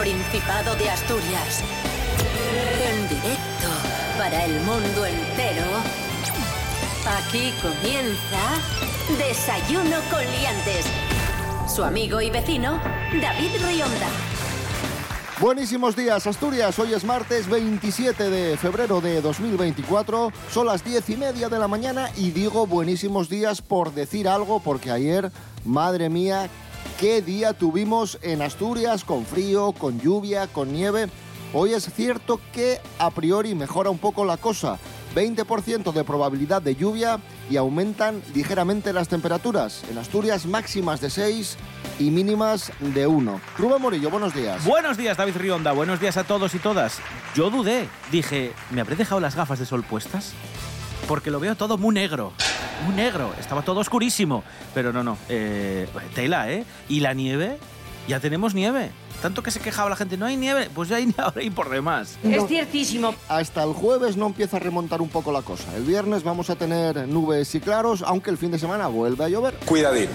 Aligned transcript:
Principado 0.00 0.74
de 0.76 0.88
Asturias. 0.88 1.62
En 2.82 3.06
directo 3.06 3.68
para 4.16 4.46
el 4.46 4.58
mundo 4.62 5.04
entero. 5.04 5.66
Aquí 7.06 7.52
comienza 7.60 9.18
Desayuno 9.18 9.98
con 10.10 10.20
Liantes. 10.24 10.86
Su 11.68 11.84
amigo 11.84 12.22
y 12.22 12.30
vecino, 12.30 12.80
David 13.20 13.50
Rionda. 13.62 14.08
Buenísimos 15.38 15.94
días, 15.94 16.26
Asturias. 16.26 16.78
Hoy 16.78 16.94
es 16.94 17.04
martes 17.04 17.46
27 17.46 18.30
de 18.30 18.56
febrero 18.56 19.02
de 19.02 19.20
2024. 19.20 20.32
Son 20.50 20.66
las 20.66 20.82
diez 20.82 21.10
y 21.10 21.18
media 21.18 21.50
de 21.50 21.58
la 21.58 21.68
mañana 21.68 22.10
y 22.16 22.30
digo 22.30 22.66
buenísimos 22.66 23.28
días 23.28 23.60
por 23.60 23.92
decir 23.92 24.28
algo, 24.28 24.60
porque 24.60 24.90
ayer, 24.90 25.30
madre 25.66 26.08
mía, 26.08 26.48
qué 27.00 27.22
día 27.22 27.54
tuvimos 27.54 28.18
en 28.20 28.42
Asturias, 28.42 29.04
con 29.04 29.24
frío, 29.24 29.72
con 29.72 29.98
lluvia, 30.00 30.46
con 30.48 30.70
nieve. 30.70 31.08
Hoy 31.54 31.72
es 31.72 31.90
cierto 31.94 32.38
que 32.52 32.78
a 32.98 33.10
priori 33.10 33.54
mejora 33.54 33.88
un 33.88 33.98
poco 33.98 34.26
la 34.26 34.36
cosa. 34.36 34.78
20% 35.14 35.92
de 35.92 36.04
probabilidad 36.04 36.60
de 36.60 36.76
lluvia 36.76 37.18
y 37.48 37.56
aumentan 37.56 38.22
ligeramente 38.34 38.92
las 38.92 39.08
temperaturas. 39.08 39.82
En 39.90 39.96
Asturias 39.96 40.44
máximas 40.44 41.00
de 41.00 41.08
6 41.08 41.56
y 41.98 42.10
mínimas 42.10 42.70
de 42.80 43.06
1. 43.06 43.40
Rubén 43.56 43.80
Morillo, 43.80 44.10
buenos 44.10 44.34
días. 44.34 44.62
Buenos 44.66 44.98
días, 44.98 45.16
David 45.16 45.36
Rionda. 45.36 45.72
Buenos 45.72 46.00
días 46.00 46.18
a 46.18 46.24
todos 46.24 46.54
y 46.54 46.58
todas. 46.58 46.98
Yo 47.34 47.48
dudé. 47.48 47.88
Dije, 48.12 48.52
¿me 48.70 48.82
habré 48.82 48.94
dejado 48.94 49.22
las 49.22 49.34
gafas 49.34 49.58
de 49.58 49.64
sol 49.64 49.84
puestas? 49.84 50.34
Porque 51.08 51.30
lo 51.30 51.40
veo 51.40 51.56
todo 51.56 51.78
muy 51.78 51.94
negro. 51.94 52.34
Muy 52.84 52.94
negro. 52.94 53.32
Estaba 53.38 53.62
todo 53.62 53.80
oscurísimo. 53.80 54.42
Pero 54.74 54.92
no, 54.92 55.02
no. 55.02 55.18
Eh, 55.28 55.88
tela, 56.14 56.50
¿eh? 56.50 56.64
¿Y 56.88 57.00
la 57.00 57.14
nieve? 57.14 57.58
Ya 58.08 58.20
tenemos 58.20 58.54
nieve. 58.54 58.90
Tanto 59.22 59.42
que 59.42 59.50
se 59.50 59.60
quejaba 59.60 59.90
la 59.90 59.96
gente, 59.96 60.16
no 60.16 60.24
hay 60.24 60.36
nieve, 60.38 60.70
pues 60.74 60.88
ya 60.88 60.96
hay 60.96 61.14
ahora 61.18 61.42
y 61.42 61.50
por 61.50 61.68
demás. 61.68 62.18
Es 62.24 62.46
ciertísimo. 62.46 63.14
Hasta 63.28 63.62
el 63.62 63.74
jueves 63.74 64.16
no 64.16 64.26
empieza 64.26 64.56
a 64.56 64.60
remontar 64.60 65.02
un 65.02 65.10
poco 65.10 65.30
la 65.30 65.42
cosa. 65.42 65.76
El 65.76 65.84
viernes 65.84 66.22
vamos 66.22 66.48
a 66.48 66.56
tener 66.56 67.06
nubes 67.06 67.54
y 67.54 67.60
claros, 67.60 68.02
aunque 68.02 68.30
el 68.30 68.38
fin 68.38 68.50
de 68.50 68.58
semana 68.58 68.86
vuelve 68.86 69.24
a 69.24 69.28
llover. 69.28 69.54
Cuidadín. 69.66 70.08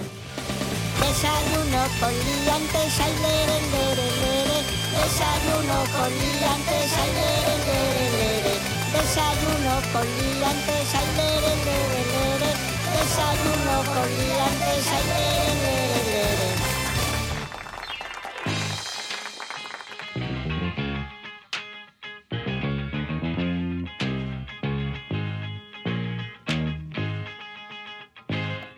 Desayuno 0.99 1.83
con 1.99 2.09
liantes, 2.09 2.99
ay, 2.99 3.13
lere, 3.21 3.61
lere, 3.71 4.07
lere. 4.21 4.59
Desayuno 4.91 5.77
con 5.95 6.09
liantes, 6.09 6.91
ay, 6.97 7.11
lere, 7.13 7.55
lere, 7.67 8.05
lere. 8.17 8.53
Desayuno 8.91 9.75
con 9.93 10.05
liantes, 10.17 10.95
ay, 10.95 11.07
lere, 11.15 11.55
lere, 11.63 12.01
lere. 12.11 12.54
Con. 12.95 14.35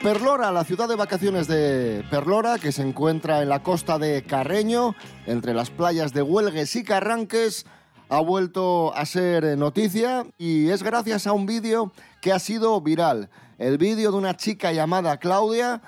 Perlora, 0.07 0.53
la 0.53 0.63
ciudad 0.63 0.87
de 0.87 0.95
vacaciones 0.95 1.47
de 1.49 2.01
Perlora, 2.09 2.59
que 2.59 2.71
se 2.71 2.81
encuentra 2.81 3.41
en 3.41 3.49
la 3.49 3.61
costa 3.61 3.99
de 3.99 4.23
Carreño, 4.23 4.95
entre 5.25 5.53
las 5.53 5.69
playas 5.69 6.13
de 6.13 6.21
Huelgues 6.21 6.73
y 6.77 6.85
Carranques, 6.85 7.65
ha 8.07 8.21
vuelto 8.21 8.95
a 8.95 9.05
ser 9.05 9.57
noticia 9.57 10.25
y 10.37 10.69
es 10.69 10.81
gracias 10.81 11.27
a 11.27 11.33
un 11.33 11.45
vídeo 11.45 11.91
que 12.21 12.31
ha 12.31 12.39
sido 12.39 12.79
viral. 12.79 13.29
El 13.57 13.77
vídeo 13.77 14.11
de 14.11 14.17
una 14.17 14.37
chica 14.37 14.71
llamada 14.71 15.17
Claudia 15.17 15.81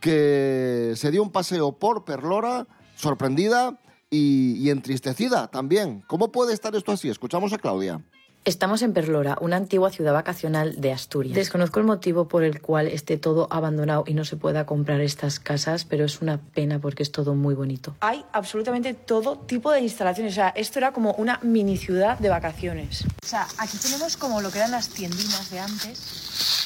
que 0.00 0.94
se 0.96 1.10
dio 1.10 1.22
un 1.22 1.30
paseo 1.30 1.72
por 1.72 2.04
Perlora, 2.04 2.66
sorprendida 2.96 3.78
y, 4.10 4.54
y 4.56 4.70
entristecida 4.70 5.46
también. 5.46 6.02
¿Cómo 6.08 6.32
puede 6.32 6.52
estar 6.52 6.74
esto 6.74 6.90
así? 6.90 7.08
Escuchamos 7.08 7.52
a 7.52 7.58
Claudia. 7.58 8.00
Estamos 8.44 8.82
en 8.82 8.92
Perlora, 8.92 9.38
una 9.40 9.54
antigua 9.54 9.92
ciudad 9.92 10.12
vacacional 10.12 10.80
de 10.80 10.90
Asturias. 10.90 11.36
Desconozco 11.36 11.78
el 11.78 11.86
motivo 11.86 12.26
por 12.26 12.42
el 12.42 12.60
cual 12.60 12.88
esté 12.88 13.16
todo 13.16 13.46
abandonado 13.52 14.02
y 14.04 14.14
no 14.14 14.24
se 14.24 14.36
pueda 14.36 14.66
comprar 14.66 15.00
estas 15.00 15.38
casas, 15.38 15.84
pero 15.84 16.04
es 16.04 16.20
una 16.20 16.40
pena 16.40 16.80
porque 16.80 17.04
es 17.04 17.12
todo 17.12 17.36
muy 17.36 17.54
bonito. 17.54 17.94
Hay 18.00 18.24
absolutamente 18.32 18.94
todo 18.94 19.38
tipo 19.38 19.70
de 19.70 19.82
instalaciones. 19.82 20.32
O 20.32 20.34
sea, 20.34 20.48
esto 20.48 20.80
era 20.80 20.92
como 20.92 21.12
una 21.12 21.38
mini 21.44 21.76
ciudad 21.76 22.18
de 22.18 22.30
vacaciones. 22.30 23.04
O 23.22 23.26
sea, 23.26 23.46
aquí 23.58 23.78
tenemos 23.78 24.16
como 24.16 24.40
lo 24.40 24.50
que 24.50 24.58
eran 24.58 24.72
las 24.72 24.88
tiendinas 24.88 25.48
de 25.48 25.60
antes. 25.60 26.61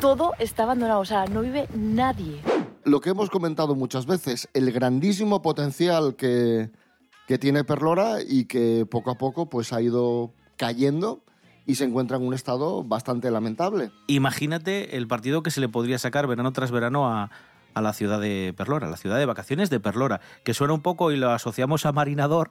Todo 0.00 0.34
está 0.38 0.62
abandonado, 0.62 1.00
o 1.00 1.04
sea, 1.04 1.26
no 1.26 1.42
vive 1.42 1.68
nadie. 1.74 2.40
Lo 2.84 3.00
que 3.00 3.10
hemos 3.10 3.30
comentado 3.30 3.74
muchas 3.74 4.06
veces, 4.06 4.48
el 4.54 4.70
grandísimo 4.70 5.42
potencial 5.42 6.14
que, 6.14 6.70
que 7.26 7.38
tiene 7.38 7.64
Perlora 7.64 8.18
y 8.26 8.44
que 8.44 8.86
poco 8.88 9.10
a 9.10 9.18
poco 9.18 9.48
pues 9.48 9.72
ha 9.72 9.82
ido 9.82 10.32
cayendo 10.56 11.24
y 11.66 11.74
se 11.74 11.84
encuentra 11.84 12.16
en 12.16 12.26
un 12.26 12.32
estado 12.32 12.84
bastante 12.84 13.30
lamentable. 13.30 13.90
Imagínate 14.06 14.96
el 14.96 15.08
partido 15.08 15.42
que 15.42 15.50
se 15.50 15.60
le 15.60 15.68
podría 15.68 15.98
sacar 15.98 16.28
verano 16.28 16.52
tras 16.52 16.70
verano 16.70 17.08
a, 17.08 17.30
a 17.74 17.82
la 17.82 17.92
ciudad 17.92 18.20
de 18.20 18.54
Perlora, 18.56 18.88
la 18.88 18.96
ciudad 18.96 19.18
de 19.18 19.26
vacaciones 19.26 19.68
de 19.68 19.80
Perlora, 19.80 20.20
que 20.44 20.54
suena 20.54 20.74
un 20.74 20.80
poco 20.80 21.12
y 21.12 21.16
lo 21.16 21.30
asociamos 21.30 21.86
a 21.86 21.92
Marinador, 21.92 22.50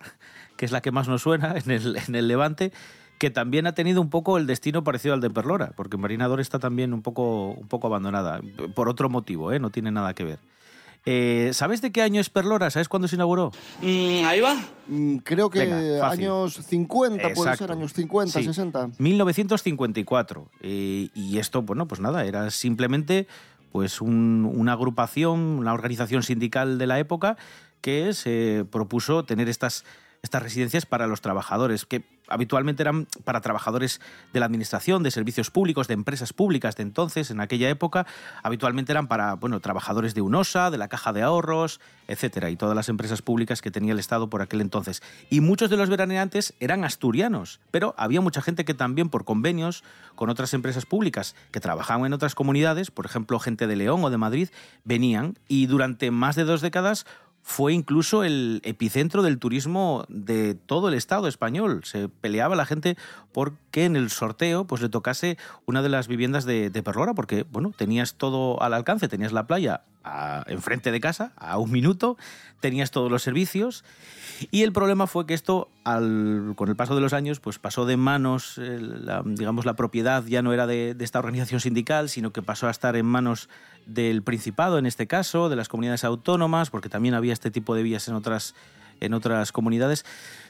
que 0.57 0.65
es 0.65 0.71
la 0.71 0.81
que 0.81 0.91
más 0.91 1.07
nos 1.07 1.21
suena 1.21 1.55
en 1.57 1.71
el, 1.71 1.97
en 2.07 2.15
el 2.15 2.27
Levante, 2.27 2.71
que 3.17 3.29
también 3.31 3.67
ha 3.67 3.73
tenido 3.73 4.01
un 4.01 4.09
poco 4.09 4.37
el 4.37 4.45
destino 4.47 4.83
parecido 4.83 5.13
al 5.13 5.21
de 5.21 5.29
Perlora, 5.29 5.71
porque 5.75 5.97
Marinador 5.97 6.39
está 6.39 6.59
también 6.59 6.93
un 6.93 7.01
poco, 7.01 7.49
un 7.51 7.67
poco 7.67 7.87
abandonada, 7.87 8.41
por 8.75 8.89
otro 8.89 9.09
motivo, 9.09 9.51
¿eh? 9.51 9.59
no 9.59 9.69
tiene 9.71 9.91
nada 9.91 10.13
que 10.13 10.23
ver. 10.23 10.39
Eh, 11.09 11.51
¿Sabes 11.53 11.81
de 11.81 11.91
qué 11.93 12.01
año 12.01 12.19
es 12.19 12.29
Perlora? 12.29 12.69
¿Sabes 12.69 12.89
cuándo 12.89 13.07
se 13.07 13.15
inauguró? 13.15 13.51
Mm, 13.81 14.25
ahí 14.25 14.41
va. 14.41 14.55
Mm, 14.87 15.17
Creo 15.19 15.49
que 15.49 15.59
Venga, 15.59 16.09
años 16.09 16.55
50, 16.67 17.21
puede 17.33 17.51
Exacto. 17.51 17.57
ser, 17.65 17.71
años 17.71 17.93
50, 17.93 18.39
Sí. 18.39 18.45
60. 18.45 18.89
1954. 18.99 20.49
Eh, 20.61 21.09
y 21.13 21.37
esto, 21.37 21.61
bueno, 21.61 21.87
pues 21.87 22.01
nada, 22.01 22.25
era 22.25 22.49
simplemente 22.51 23.27
pues 23.71 24.01
un- 24.01 24.49
una 24.53 24.73
agrupación, 24.73 25.39
una 25.39 25.73
organización 25.73 26.23
sindical 26.23 26.77
de 26.77 26.87
la 26.87 26.99
época 26.99 27.37
que 27.81 28.13
se 28.13 28.65
propuso 28.71 29.23
tener 29.23 29.49
estas, 29.49 29.85
estas 30.23 30.41
residencias 30.41 30.85
para 30.85 31.05
los 31.07 31.21
trabajadores, 31.21 31.85
que 31.85 32.03
habitualmente 32.27 32.83
eran 32.83 33.07
para 33.23 33.41
trabajadores 33.41 34.01
de 34.33 34.39
la 34.39 34.45
administración, 34.45 35.03
de 35.03 35.11
servicios 35.11 35.51
públicos, 35.51 35.87
de 35.87 35.93
empresas 35.93 36.33
públicas 36.33 36.75
de 36.75 36.83
entonces, 36.83 37.31
en 37.31 37.39
aquella 37.39 37.69
época, 37.69 38.05
habitualmente 38.43 38.91
eran 38.91 39.07
para, 39.07 39.35
bueno, 39.35 39.59
trabajadores 39.59 40.13
de 40.13 40.21
UNOSA, 40.21 40.71
de 40.71 40.77
la 40.77 40.87
Caja 40.87 41.13
de 41.13 41.21
Ahorros, 41.21 41.79
etcétera, 42.07 42.49
y 42.49 42.55
todas 42.55 42.75
las 42.75 42.89
empresas 42.89 43.21
públicas 43.21 43.61
que 43.61 43.71
tenía 43.71 43.93
el 43.93 43.99
Estado 43.99 44.29
por 44.29 44.41
aquel 44.41 44.61
entonces. 44.61 45.01
Y 45.29 45.41
muchos 45.41 45.69
de 45.69 45.77
los 45.77 45.89
veraneantes 45.89 46.53
eran 46.59 46.83
asturianos, 46.83 47.59
pero 47.71 47.93
había 47.97 48.21
mucha 48.21 48.41
gente 48.41 48.65
que 48.65 48.73
también 48.73 49.09
por 49.09 49.25
convenios 49.25 49.83
con 50.15 50.29
otras 50.29 50.53
empresas 50.53 50.85
públicas 50.85 51.35
que 51.51 51.59
trabajaban 51.59 52.05
en 52.05 52.13
otras 52.13 52.35
comunidades, 52.35 52.91
por 52.91 53.05
ejemplo, 53.05 53.39
gente 53.39 53.67
de 53.67 53.75
León 53.75 54.03
o 54.03 54.09
de 54.09 54.17
Madrid, 54.17 54.49
venían 54.83 55.37
y 55.47 55.67
durante 55.67 56.11
más 56.11 56.35
de 56.35 56.43
dos 56.43 56.61
décadas 56.61 57.05
fue 57.49 57.71
incluso 57.71 58.25
el 58.25 58.59
epicentro 58.65 59.23
del 59.23 59.39
turismo 59.39 60.03
de 60.09 60.53
todo 60.53 60.89
el 60.89 60.95
Estado 60.95 61.29
español. 61.29 61.79
Se 61.85 62.09
peleaba 62.09 62.57
la 62.57 62.65
gente 62.65 62.97
porque 63.77 63.85
en 63.85 63.95
el 63.95 64.09
sorteo 64.09 64.65
pues 64.65 64.81
le 64.81 64.89
tocase 64.89 65.37
una 65.67 65.83
de 65.83 65.89
las 65.89 66.07
viviendas 66.07 66.45
de, 66.45 66.71
de 66.71 66.81
Perlora, 66.81 67.13
porque 67.13 67.45
bueno, 67.51 67.71
tenías 67.77 68.15
todo 68.15 68.59
al 68.63 68.73
alcance, 68.73 69.07
tenías 69.07 69.33
la 69.33 69.45
playa 69.45 69.81
a- 70.03 70.43
enfrente 70.47 70.91
de 70.91 70.99
casa, 70.99 71.31
a 71.35 71.59
un 71.59 71.71
minuto, 71.71 72.17
tenías 72.59 72.89
todos 72.89 73.11
los 73.11 73.21
servicios. 73.21 73.83
Y 74.49 74.63
el 74.63 74.71
problema 74.73 75.05
fue 75.05 75.27
que 75.27 75.35
esto, 75.35 75.69
con 75.83 76.69
el 76.69 76.75
paso 76.75 76.95
de 76.95 77.01
los 77.01 77.13
años, 77.13 77.39
pues 77.39 77.59
pasó 77.59 77.85
de 77.85 77.97
manos, 77.97 78.57
eh, 78.57 78.79
digamos, 79.25 79.65
la 79.65 79.75
propiedad 79.75 80.23
ya 80.25 80.41
no 80.41 80.53
era 80.53 80.65
de, 80.65 80.95
de 80.95 81.05
esta 81.05 81.19
organización 81.19 81.59
sindical, 81.59 82.09
sino 82.09 82.31
que 82.33 82.41
pasó 82.41 82.67
a 82.67 82.71
estar 82.71 82.95
en 82.95 83.05
manos 83.05 83.47
del 83.85 84.23
Principado, 84.23 84.79
en 84.79 84.87
este 84.87 85.05
caso, 85.05 85.49
de 85.49 85.55
las 85.55 85.67
comunidades 85.69 86.03
autónomas, 86.03 86.71
porque 86.71 86.89
también 86.89 87.13
había 87.13 87.33
este 87.33 87.51
tipo 87.51 87.75
de 87.75 87.83
vías 87.83 88.07
en 88.07 88.15
otras, 88.15 88.55
en 88.99 89.13
otras 89.13 89.51
comunidades. 89.51 90.05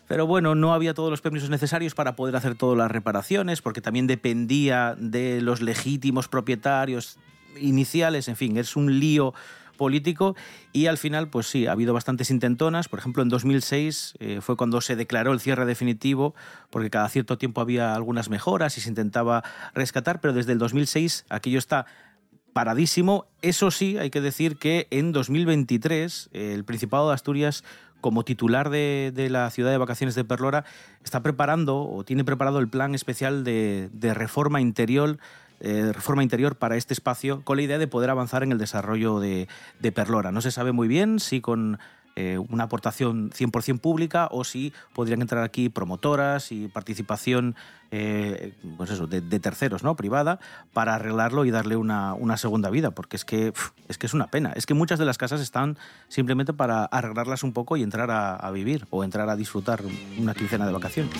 Pero 0.08 0.26
bueno, 0.26 0.56
no 0.56 0.74
había 0.74 0.94
todos 0.94 1.10
los 1.10 1.22
permisos 1.22 1.50
necesarios 1.50 1.94
para 1.94 2.16
poder 2.16 2.36
hacer 2.36 2.56
todas 2.56 2.78
las 2.78 2.90
reparaciones, 2.90 3.62
porque 3.62 3.82
también 3.82 4.08
dependía 4.08 4.96
de 4.98 5.42
los 5.42 5.62
legítimos 5.62 6.28
propietarios 6.28 7.18
iniciales, 7.60 8.28
en 8.28 8.36
fin, 8.36 8.58
es 8.58 8.76
un 8.76 9.00
lío 9.00 9.34
político 9.78 10.36
y 10.74 10.88
al 10.88 10.98
final, 10.98 11.30
pues 11.30 11.48
sí, 11.48 11.68
ha 11.68 11.72
habido 11.72 11.94
bastantes 11.94 12.30
intentonas. 12.32 12.90
Por 12.90 13.00
ejemplo, 13.00 13.24
en 13.24 13.30
2006 13.30 14.16
eh, 14.20 14.40
fue 14.42 14.58
cuando 14.58 14.82
se 14.82 14.96
declaró 14.96 15.32
el 15.32 15.40
cierre 15.40 15.66
definitivo, 15.66 16.36
porque 16.70 16.90
cada 16.90 17.08
cierto 17.08 17.38
tiempo 17.38 17.62
había 17.62 17.96
algunas 17.96 18.30
mejoras 18.30 18.78
y 18.78 18.82
se 18.82 18.90
intentaba 18.90 19.44
rescatar, 19.74 20.20
pero 20.20 20.34
desde 20.34 20.52
el 20.52 20.58
2006 20.58 21.26
aquello 21.30 21.60
está 21.60 21.86
paradísimo. 22.52 23.28
Eso 23.42 23.70
sí, 23.72 23.98
hay 23.98 24.10
que 24.10 24.20
decir 24.20 24.58
que 24.58 24.88
en 24.90 25.12
2023 25.12 26.30
eh, 26.34 26.54
el 26.54 26.66
Principado 26.66 27.08
de 27.08 27.14
Asturias 27.14 27.64
como 28.02 28.24
titular 28.24 28.70
de, 28.70 29.28
la 29.30 29.50
ciudad 29.50 29.72
de 29.72 29.78
vacaciones 29.78 30.16
de 30.16 30.24
Perlora, 30.24 30.66
está 31.04 31.22
preparando 31.22 31.82
o 31.82 32.04
tiene 32.04 32.24
preparado 32.24 32.60
el 32.60 32.68
plan 32.68 32.96
especial 32.96 33.44
de, 33.44 33.90
de 33.94 34.14
reforma 34.14 34.62
interior 34.62 35.18
eh, 35.60 35.92
reforma 35.92 36.22
interior 36.22 36.56
para 36.56 36.76
este 36.76 36.94
espacio 36.94 37.42
con 37.44 37.58
la 37.58 37.64
idea 37.64 37.80
de 37.80 37.88
poder 37.88 38.12
avanzar 38.12 38.44
en 38.44 38.52
el 38.52 38.60
desarrollo 38.60 39.20
de, 39.20 39.48
de 39.80 39.92
Perlora. 39.92 40.32
No 40.32 40.42
se 40.42 40.52
sabe 40.52 40.72
muy 40.72 40.88
bien 40.88 41.20
si 41.20 41.42
con 41.42 41.80
eh, 42.20 42.40
una 42.50 42.64
aportación 42.64 43.30
100% 43.30 43.80
pública 43.80 44.28
o 44.32 44.44
si 44.44 44.74
podrían 44.96 45.22
entrar 45.22 45.44
aquí 45.44 45.70
promotoras 45.70 46.52
y 46.52 46.68
participación 46.68 47.56
eh, 47.92 48.56
pues 48.76 48.90
eso, 48.90 49.06
de, 49.06 49.22
terceros, 49.40 49.84
¿no? 49.84 49.96
privada, 49.96 50.40
para 50.74 50.96
arreglarlo 50.96 51.46
y 51.46 51.52
darle 51.52 51.76
una, 51.76 52.38
segunda 52.38 52.72
vida, 52.72 52.90
porque 52.90 53.18
es 53.18 53.24
que, 53.24 53.54
es 53.88 54.00
que 54.00 54.08
es 54.08 54.16
una 54.16 54.26
pena. 54.26 54.52
Es 54.56 54.66
que 54.66 54.74
muchas 54.74 54.98
de 54.98 55.06
las 55.06 55.20
casas 55.20 55.42
están 55.42 55.78
simplemente 56.08 56.54
para 56.54 56.86
arreglarlas 56.86 57.44
un 57.44 57.54
poco 57.54 57.78
y 57.78 57.84
entrar 57.84 58.10
a, 58.10 58.50
vivir 58.50 58.88
o 58.90 59.04
entrar 59.04 59.30
a 59.30 59.36
disfrutar 59.36 59.84
una 60.18 60.34
quincena 60.34 60.66
de 60.66 60.74
vacaciones. 60.74 61.14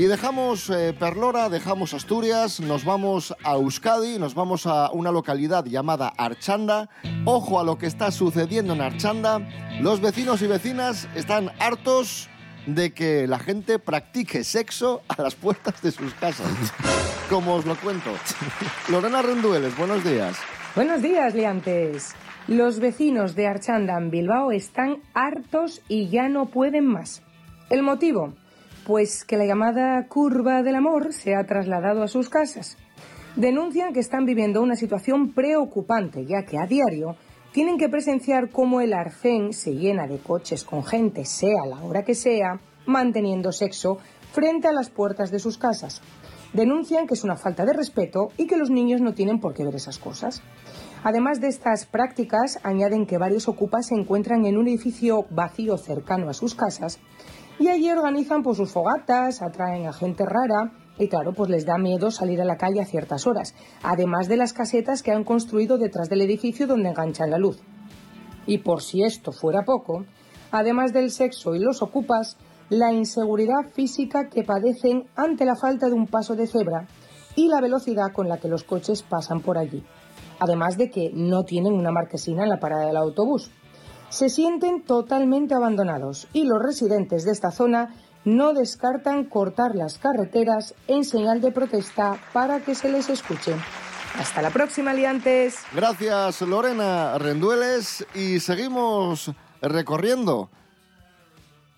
Y 0.00 0.06
dejamos 0.06 0.70
eh, 0.70 0.94
Perlora, 0.98 1.50
dejamos 1.50 1.92
Asturias, 1.92 2.58
nos 2.58 2.86
vamos 2.86 3.36
a 3.44 3.52
Euskadi, 3.56 4.18
nos 4.18 4.34
vamos 4.34 4.66
a 4.66 4.90
una 4.92 5.12
localidad 5.12 5.66
llamada 5.66 6.10
Archanda. 6.16 6.88
Ojo 7.26 7.60
a 7.60 7.64
lo 7.64 7.76
que 7.76 7.84
está 7.84 8.10
sucediendo 8.10 8.72
en 8.72 8.80
Archanda. 8.80 9.46
Los 9.82 10.00
vecinos 10.00 10.40
y 10.40 10.46
vecinas 10.46 11.06
están 11.14 11.50
hartos 11.58 12.30
de 12.64 12.94
que 12.94 13.26
la 13.26 13.38
gente 13.38 13.78
practique 13.78 14.42
sexo 14.42 15.02
a 15.08 15.20
las 15.20 15.34
puertas 15.34 15.82
de 15.82 15.90
sus 15.90 16.14
casas. 16.14 16.50
Como 17.28 17.56
os 17.56 17.66
lo 17.66 17.76
cuento. 17.76 18.08
Lorena 18.88 19.20
Rendueles, 19.20 19.76
buenos 19.76 20.02
días. 20.02 20.38
Buenos 20.74 21.02
días, 21.02 21.34
liantes. 21.34 22.14
Los 22.48 22.80
vecinos 22.80 23.34
de 23.34 23.48
Archanda 23.48 23.98
en 23.98 24.10
Bilbao 24.10 24.50
están 24.50 25.02
hartos 25.12 25.82
y 25.88 26.08
ya 26.08 26.30
no 26.30 26.46
pueden 26.46 26.86
más. 26.86 27.20
¿El 27.68 27.82
motivo? 27.82 28.32
Pues 28.90 29.24
que 29.24 29.36
la 29.36 29.46
llamada 29.46 30.04
curva 30.08 30.64
del 30.64 30.74
amor 30.74 31.12
se 31.12 31.36
ha 31.36 31.44
trasladado 31.44 32.02
a 32.02 32.08
sus 32.08 32.28
casas. 32.28 32.76
Denuncian 33.36 33.92
que 33.92 34.00
están 34.00 34.24
viviendo 34.24 34.60
una 34.60 34.74
situación 34.74 35.32
preocupante, 35.32 36.26
ya 36.26 36.42
que 36.44 36.58
a 36.58 36.66
diario 36.66 37.14
tienen 37.52 37.78
que 37.78 37.88
presenciar 37.88 38.50
cómo 38.50 38.80
el 38.80 38.92
arcén 38.92 39.52
se 39.52 39.76
llena 39.76 40.08
de 40.08 40.18
coches 40.18 40.64
con 40.64 40.82
gente, 40.82 41.24
sea 41.24 41.66
la 41.66 41.80
hora 41.84 42.02
que 42.04 42.16
sea, 42.16 42.58
manteniendo 42.84 43.52
sexo 43.52 43.98
frente 44.32 44.66
a 44.66 44.72
las 44.72 44.90
puertas 44.90 45.30
de 45.30 45.38
sus 45.38 45.56
casas. 45.56 46.02
Denuncian 46.52 47.06
que 47.06 47.14
es 47.14 47.22
una 47.22 47.36
falta 47.36 47.64
de 47.64 47.74
respeto 47.74 48.30
y 48.36 48.48
que 48.48 48.56
los 48.56 48.70
niños 48.70 49.00
no 49.00 49.14
tienen 49.14 49.38
por 49.38 49.54
qué 49.54 49.62
ver 49.62 49.76
esas 49.76 50.00
cosas. 50.00 50.42
Además 51.04 51.40
de 51.40 51.46
estas 51.46 51.86
prácticas, 51.86 52.58
añaden 52.64 53.06
que 53.06 53.18
varios 53.18 53.46
ocupas 53.46 53.86
se 53.86 53.94
encuentran 53.94 54.44
en 54.46 54.58
un 54.58 54.66
edificio 54.66 55.26
vacío 55.30 55.78
cercano 55.78 56.28
a 56.28 56.34
sus 56.34 56.56
casas 56.56 56.98
y 57.60 57.68
allí 57.68 57.90
organizan 57.90 58.42
pues, 58.42 58.56
sus 58.56 58.72
fogatas, 58.72 59.42
atraen 59.42 59.86
a 59.86 59.92
gente 59.92 60.24
rara 60.24 60.72
y 60.98 61.08
claro, 61.08 61.34
pues 61.34 61.50
les 61.50 61.66
da 61.66 61.76
miedo 61.76 62.10
salir 62.10 62.40
a 62.40 62.46
la 62.46 62.56
calle 62.56 62.80
a 62.80 62.86
ciertas 62.86 63.26
horas, 63.26 63.54
además 63.82 64.28
de 64.28 64.38
las 64.38 64.54
casetas 64.54 65.02
que 65.02 65.12
han 65.12 65.24
construido 65.24 65.76
detrás 65.76 66.08
del 66.08 66.22
edificio 66.22 66.66
donde 66.66 66.88
enganchan 66.88 67.30
la 67.30 67.36
luz. 67.38 67.58
Y 68.46 68.58
por 68.58 68.82
si 68.82 69.02
esto 69.02 69.30
fuera 69.30 69.62
poco, 69.64 70.06
además 70.50 70.94
del 70.94 71.10
sexo 71.10 71.54
y 71.54 71.58
los 71.58 71.82
ocupas, 71.82 72.38
la 72.70 72.92
inseguridad 72.92 73.68
física 73.74 74.30
que 74.30 74.42
padecen 74.42 75.04
ante 75.14 75.44
la 75.44 75.54
falta 75.54 75.88
de 75.88 75.94
un 75.94 76.06
paso 76.06 76.36
de 76.36 76.46
cebra 76.46 76.86
y 77.36 77.48
la 77.48 77.60
velocidad 77.60 78.12
con 78.12 78.26
la 78.26 78.38
que 78.38 78.48
los 78.48 78.64
coches 78.64 79.02
pasan 79.02 79.40
por 79.42 79.58
allí. 79.58 79.84
Además 80.38 80.78
de 80.78 80.90
que 80.90 81.10
no 81.12 81.44
tienen 81.44 81.74
una 81.74 81.92
marquesina 81.92 82.44
en 82.44 82.48
la 82.48 82.58
parada 82.58 82.86
del 82.86 82.96
autobús. 82.96 83.50
Se 84.10 84.28
sienten 84.28 84.82
totalmente 84.82 85.54
abandonados 85.54 86.28
y 86.32 86.44
los 86.44 86.62
residentes 86.62 87.24
de 87.24 87.32
esta 87.32 87.50
zona 87.50 87.94
no 88.24 88.52
descartan 88.52 89.24
cortar 89.24 89.74
las 89.74 89.98
carreteras 89.98 90.74
en 90.88 91.04
señal 91.04 91.40
de 91.40 91.52
protesta 91.52 92.20
para 92.32 92.60
que 92.60 92.74
se 92.74 92.90
les 92.90 93.08
escuche. 93.08 93.54
Hasta 94.18 94.42
la 94.42 94.50
próxima, 94.50 94.92
liantes. 94.92 95.60
Gracias, 95.72 96.42
Lorena 96.42 97.16
Rendueles. 97.18 98.04
Y 98.14 98.40
seguimos 98.40 99.30
recorriendo 99.62 100.50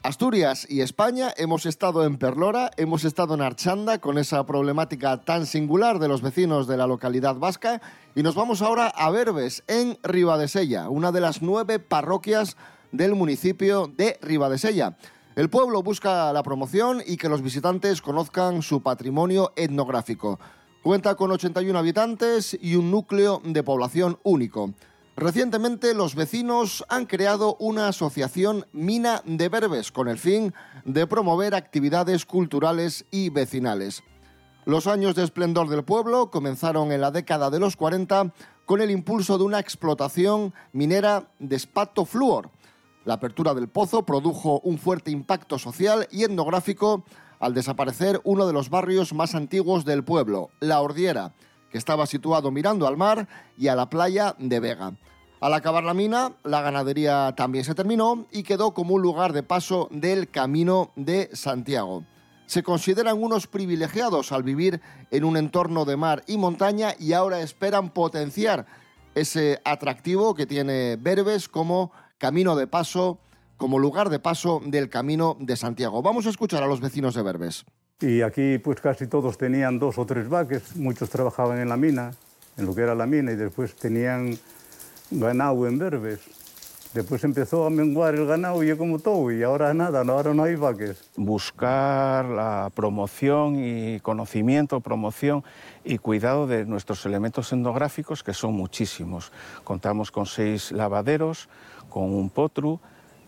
Asturias 0.03 0.67
y 0.69 0.81
España. 0.81 1.33
Hemos 1.37 1.65
estado 1.65 2.05
en 2.05 2.19
Perlora, 2.19 2.73
hemos 2.77 3.05
estado 3.05 3.35
en 3.35 3.41
Archanda 3.41 4.01
con 4.01 4.19
esa 4.19 4.45
problemática 4.45 5.25
tan 5.25 5.47
singular 5.47 6.01
de 6.01 6.09
los 6.09 6.23
vecinos 6.23 6.67
de 6.67 6.77
la 6.77 6.89
localidad 6.89 7.37
vasca. 7.37 7.81
Y 8.17 8.25
nos 8.25 8.35
vamos 8.35 8.63
ahora 8.63 8.89
a 8.89 9.11
Verbes, 9.11 9.63
en 9.69 9.97
Ribadesella, 10.03 10.89
una 10.89 11.13
de 11.13 11.21
las 11.21 11.41
nueve 11.41 11.79
parroquias 11.79 12.57
del 12.91 13.15
municipio 13.15 13.93
de 13.97 14.19
Ribadesella. 14.23 14.97
El 15.37 15.49
pueblo 15.49 15.85
busca 15.85 16.33
la 16.33 16.43
promoción 16.43 17.01
y 17.07 17.17
que 17.17 17.29
los 17.29 17.41
visitantes 17.41 18.03
conozcan 18.03 18.63
su 18.63 18.83
patrimonio 18.83 19.53
etnográfico. 19.55 20.41
Cuenta 20.83 21.15
con 21.15 21.31
81 21.31 21.79
habitantes 21.79 22.59
y 22.61 22.75
un 22.75 22.91
núcleo 22.91 23.41
de 23.45 23.63
población 23.63 24.19
único. 24.25 24.75
Recientemente 25.17 25.95
los 25.95 26.15
vecinos 26.15 26.85
han 26.89 27.07
creado 27.07 27.57
una 27.61 27.89
asociación 27.89 28.67
Mina 28.73 29.23
de 29.25 29.49
Verbes 29.49 29.93
con 29.93 30.09
el 30.09 30.19
fin 30.19 30.55
de 30.85 31.07
promover 31.07 31.55
actividades 31.55 32.25
culturales 32.25 33.05
y 33.11 33.29
vecinales. 33.29 34.03
Los 34.65 34.87
años 34.87 35.15
de 35.15 35.25
esplendor 35.25 35.69
del 35.69 35.85
pueblo 35.85 36.31
comenzaron 36.31 36.93
en 36.93 37.01
la 37.01 37.11
década 37.11 37.51
de 37.51 37.59
los 37.59 37.77
40 37.77 38.33
con 38.65 38.81
el 38.81 38.91
impulso 38.91 39.37
de 39.39 39.45
una 39.45 39.59
explotación 39.59 40.55
minera 40.73 41.29
de 41.39 41.57
espato 41.57 42.05
flúor 42.05 42.51
la 43.05 43.15
apertura 43.15 43.55
del 43.55 43.69
pozo 43.69 44.05
produjo 44.05 44.61
un 44.61 44.79
fuerte 44.79 45.11
impacto 45.11 45.59
social 45.59 46.07
y 46.11 46.23
etnográfico 46.23 47.05
al 47.41 47.55
desaparecer 47.55 48.21
uno 48.23 48.47
de 48.47 48.53
los 48.53 48.71
barrios 48.71 49.13
más 49.13 49.35
antiguos 49.35 49.85
del 49.85 50.05
pueblo, 50.05 50.51
La 50.61 50.81
Ordiera, 50.81 51.35
que 51.73 51.79
estaba 51.79 52.07
situado 52.07 52.51
mirando 52.51 52.87
al 52.87 52.99
mar 52.99 53.27
y 53.57 53.69
a 53.69 53.75
la 53.75 53.89
playa 53.89 54.37
de 54.39 54.61
Vega. 54.61 54.93
Al 55.41 55.55
acabar 55.55 55.83
la 55.83 55.95
mina, 55.95 56.37
la 56.45 56.61
ganadería 56.61 57.35
también 57.37 57.65
se 57.65 57.75
terminó 57.75 58.27
y 58.31 58.45
quedó 58.45 58.75
como 58.75 58.95
un 58.95 59.03
lugar 59.03 59.33
de 59.33 59.43
paso 59.43 59.89
del 59.91 60.31
Camino 60.31 60.93
de 60.95 61.31
Santiago. 61.33 62.05
Se 62.47 62.63
consideran 62.63 63.21
unos 63.21 63.49
privilegiados 63.49 64.31
al 64.31 64.45
vivir 64.45 64.81
en 65.11 65.25
un 65.25 65.37
entorno 65.37 65.85
de 65.85 65.97
mar 65.97 66.23
y 66.29 66.37
montaña 66.37 66.95
y 66.99 67.15
ahora 67.15 67.41
esperan 67.41 67.91
potenciar 67.91 68.67
ese 69.17 69.61
atractivo 69.65 70.35
que 70.35 70.47
tiene 70.47 70.97
Berbes 70.97 71.49
como 71.49 71.91
camino 72.19 72.55
de 72.55 72.67
paso, 72.67 73.19
como 73.57 73.79
lugar 73.79 74.11
de 74.11 74.21
paso 74.21 74.61
del 74.65 74.91
camino 74.91 75.37
de 75.41 75.57
Santiago. 75.57 76.03
Vamos 76.03 76.27
a 76.27 76.31
escuchar 76.31 76.63
a 76.63 76.67
los 76.67 76.81
vecinos 76.81 77.15
de 77.15 77.23
Berbes. 77.23 77.65
Y 78.03 78.23
aquí 78.23 78.59
pues 78.59 78.81
casi 78.81 79.07
todos 79.07 79.39
tenían 79.39 79.79
dos 79.79 79.97
o 79.97 80.05
tres 80.05 80.29
vaques, 80.29 80.75
muchos 80.75 81.09
trabajaban 81.09 81.61
en 81.61 81.69
la 81.69 81.77
mina, 81.77 82.11
en 82.57 82.67
lo 82.67 82.75
que 82.75 82.83
era 82.83 82.97
la 82.97 83.07
mina, 83.07 83.31
y 83.31 83.37
después 83.37 83.77
tenían 83.77 84.37
ganado 85.13 85.69
en 85.69 85.79
Berbes. 85.79 86.19
Después 86.95 87.23
empezó 87.23 87.65
a 87.65 87.71
menguar 87.71 88.17
el 88.17 88.27
ganado 88.27 88.63
y 88.65 88.77
como 88.77 88.99
todo, 88.99 89.31
y 89.31 89.45
ahora 89.45 89.73
nada, 89.73 90.01
ahora 90.01 90.35
no 90.35 90.43
hay 90.43 90.57
vaques. 90.57 91.11
Buscar 91.17 92.25
la 92.25 92.73
promoción 92.75 93.55
y 93.57 94.01
conocimiento, 94.01 94.81
promoción 94.81 95.45
y 95.85 95.99
cuidado 95.99 96.49
de 96.49 96.67
nuestros 96.67 97.07
elementos 97.07 97.53
etnográficos, 97.53 98.25
que 98.25 98.35
son 98.35 98.55
muchísimos. 98.55 99.31
Contamos 99.63 100.11
con 100.11 100.27
seis 100.27 100.73
lavaderos, 100.73 101.49
con 101.89 102.13
un 102.13 102.29
potru 102.31 102.81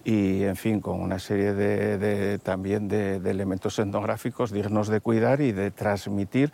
y, 0.05 0.43
en 0.43 0.57
fin, 0.57 0.81
con 0.81 1.01
una 1.01 1.19
serie 1.19 1.55
de, 1.55 2.39
también 2.39 2.89
de, 2.89 3.17
elementos 3.17 3.79
etnográficos 3.79 4.53
dignos 4.53 4.89
de 4.89 5.01
cuidar 5.01 5.41
y 5.41 5.53
de 5.53 5.71
transmitir. 5.71 6.53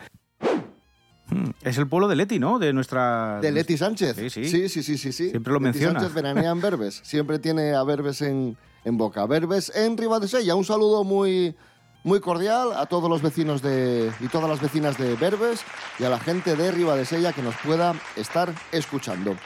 Hmm, 1.29 1.51
es 1.63 1.79
el 1.79 1.89
pueblo 1.89 2.09
de 2.09 2.17
Leti, 2.17 2.39
¿no? 2.39 2.59
De 2.59 2.73
nuestra... 2.73 3.41
De 3.41 3.53
Leti 3.53 3.77
Sánchez. 3.77 4.17
Sí, 4.17 4.31
sí. 4.31 4.45
Sí, 4.49 4.69
sí, 4.69 4.83
sí, 4.83 5.13
sí. 5.13 5.31
Siempre 5.31 5.53
lo 5.53 5.61
menciona. 5.61 6.01
Sánchez 6.01 6.15
veranea 6.15 6.51
en 6.51 6.61
Verbes. 6.63 7.01
Siempre 7.05 7.39
tiene 7.39 7.75
a 7.75 7.83
Verbes 7.83 8.23
en, 8.23 8.57
en 8.85 8.97
boca. 8.97 9.27
Verbes 9.27 9.73
en 9.75 9.97
Ribadesella. 9.97 10.55
Un 10.55 10.65
saludo 10.65 11.05
muy, 11.05 11.57
muy 12.05 12.21
cordial 12.21 12.73
a 12.75 12.87
todos 12.87 13.11
los 13.11 13.23
vecinos 13.23 13.63
de, 13.63 14.11
y 14.21 14.29
todas 14.29 14.49
las 14.49 14.61
vecinas 14.61 14.97
de 14.99 15.15
Verbes 15.17 15.63
y 15.99 16.05
a 16.05 16.09
la 16.09 16.19
gente 16.19 16.57
de 16.57 16.71
Ribadesella 16.71 17.33
que 17.33 17.43
nos 17.43 17.55
pueda 17.57 17.95
estar 18.17 18.53
escuchando. 18.73 19.37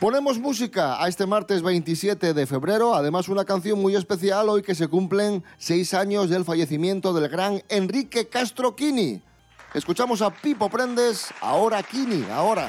Ponemos 0.00 0.38
música 0.38 1.02
a 1.02 1.08
este 1.08 1.24
martes 1.24 1.62
27 1.62 2.34
de 2.34 2.46
febrero, 2.46 2.94
además 2.94 3.30
una 3.30 3.46
canción 3.46 3.80
muy 3.80 3.96
especial 3.96 4.50
hoy 4.50 4.60
que 4.60 4.74
se 4.74 4.88
cumplen 4.88 5.42
seis 5.56 5.94
años 5.94 6.28
del 6.28 6.44
fallecimiento 6.44 7.14
del 7.14 7.30
gran 7.30 7.62
Enrique 7.70 8.28
Castro 8.28 8.76
Quini. 8.76 9.22
Escuchamos 9.72 10.20
a 10.20 10.28
Pipo 10.28 10.68
Prendes, 10.68 11.28
ahora 11.40 11.82
Quini, 11.82 12.26
ahora. 12.30 12.68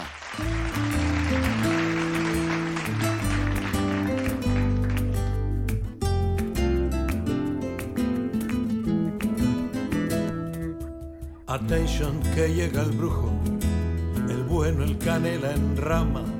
Attention 11.45 12.21
que 12.33 12.53
llega 12.53 12.83
el 12.83 12.91
brujo, 12.91 13.33
el 14.29 14.43
bueno, 14.43 14.85
el 14.85 14.97
canela 14.97 15.51
en 15.51 15.75
rama 15.75 16.36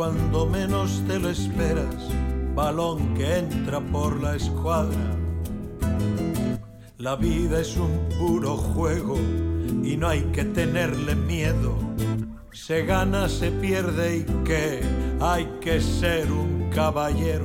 cuando 0.00 0.46
menos 0.46 1.02
te 1.06 1.18
lo 1.18 1.28
esperas, 1.28 1.94
balón 2.54 3.12
que 3.12 3.36
entra 3.36 3.80
por 3.80 4.18
la 4.18 4.34
escuadra. 4.34 5.14
La 6.96 7.16
vida 7.16 7.60
es 7.60 7.76
un 7.76 8.08
puro 8.18 8.56
juego 8.56 9.18
y 9.84 9.98
no 9.98 10.08
hay 10.08 10.22
que 10.32 10.44
tenerle 10.44 11.14
miedo. 11.14 11.76
se 12.50 12.86
gana, 12.86 13.28
se 13.28 13.50
pierde 13.50 14.20
y 14.20 14.24
que 14.42 14.80
hay 15.20 15.44
que 15.60 15.82
ser 15.82 16.32
un 16.32 16.70
caballero. 16.74 17.44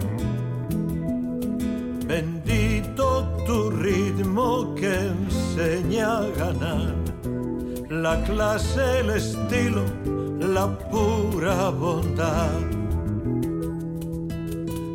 Bendito 2.07 3.35
tu 3.45 3.69
ritmo 3.69 4.74
que 4.75 4.95
enseña 4.95 6.19
a 6.19 6.27
ganar 6.27 6.95
la 7.89 8.24
clase, 8.24 9.01
el 9.01 9.09
estilo, 9.09 9.83
la 10.53 10.67
pura 10.89 11.69
bondad. 11.69 12.51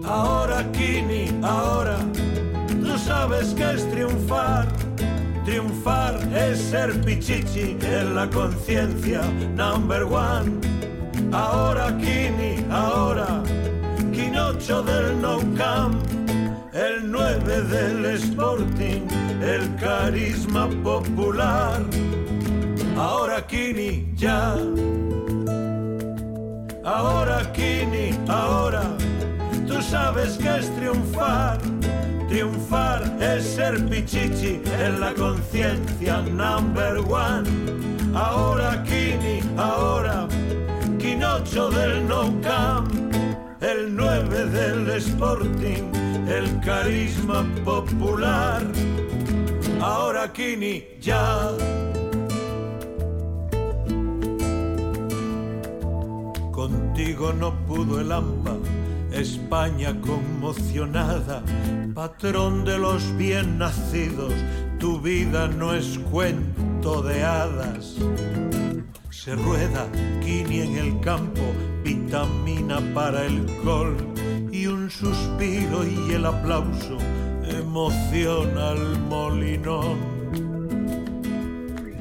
Ahora, 0.05 0.65
Kini, 0.73 1.27
ahora, 1.43 1.99
tú 2.83 2.99
sabes 2.99 3.55
que 3.55 3.73
es 3.73 3.91
triunfar. 3.91 4.67
Triunfar 5.45 6.15
es 6.35 6.59
ser 6.61 7.01
pichichi 7.03 7.77
en 7.83 8.15
la 8.15 8.29
conciencia, 8.29 9.23
number 9.55 10.05
one. 10.05 10.61
Ahora, 11.33 11.97
Kini, 11.99 12.65
ahora, 12.71 13.43
Quinocho 14.13 14.83
del 14.83 15.21
No 15.21 15.39
Camp 15.57 16.11
el 16.73 17.11
9 17.11 17.63
del 17.63 18.07
Sporting, 18.07 19.07
el 19.43 19.77
carisma 19.77 20.69
popular. 20.83 21.83
Ahora 22.97 23.47
Kini 23.47 24.13
ya, 24.15 24.57
ahora 26.91 27.53
Kini, 27.53 28.11
ahora 28.29 28.83
tú 29.67 29.81
sabes 29.83 30.37
que 30.39 30.59
es 30.59 30.75
triunfar. 30.77 31.59
Triunfar 32.29 33.03
es 33.21 33.45
ser 33.45 33.85
pichichi 33.89 34.61
en 34.85 35.01
la 35.01 35.13
conciencia 35.15 36.23
number 36.23 36.99
one. 36.99 37.49
Ahora 38.15 38.83
Kini, 38.85 39.41
ahora 39.57 40.29
Quinocho 40.99 41.71
del 41.71 42.07
No 42.07 42.33
Camp, 42.43 42.93
el 43.61 43.95
9 43.95 44.47
del 44.47 44.91
Sporting 44.91 46.01
el 46.31 46.61
carisma 46.61 47.45
popular. 47.65 48.63
Ahora 49.81 50.33
Kini 50.33 50.85
ya. 51.01 51.51
Contigo 57.01 57.33
no 57.33 57.55
pudo 57.67 57.99
el 57.99 58.13
AMPA, 58.13 58.59
España 59.11 59.99
conmocionada, 60.03 61.43
patrón 61.95 62.63
de 62.67 62.77
los 62.77 63.17
bien 63.17 63.57
nacidos, 63.57 64.35
tu 64.79 65.01
vida 65.01 65.49
no 65.49 65.73
es 65.73 65.99
cuento 66.11 67.01
de 67.01 67.25
hadas. 67.25 67.97
Se 69.09 69.35
rueda 69.35 69.89
Kini 70.21 70.61
en 70.61 70.77
el 70.77 71.01
campo, 71.01 71.41
vitamina 71.83 72.81
para 72.93 73.25
el 73.25 73.47
gol 73.65 73.97
y 74.53 74.67
un 74.67 74.91
suspiro 74.91 75.87
y 75.87 76.13
el 76.13 76.27
aplauso 76.27 76.99
emociona 77.49 78.73
al 78.73 79.01
molinón. 79.09 79.97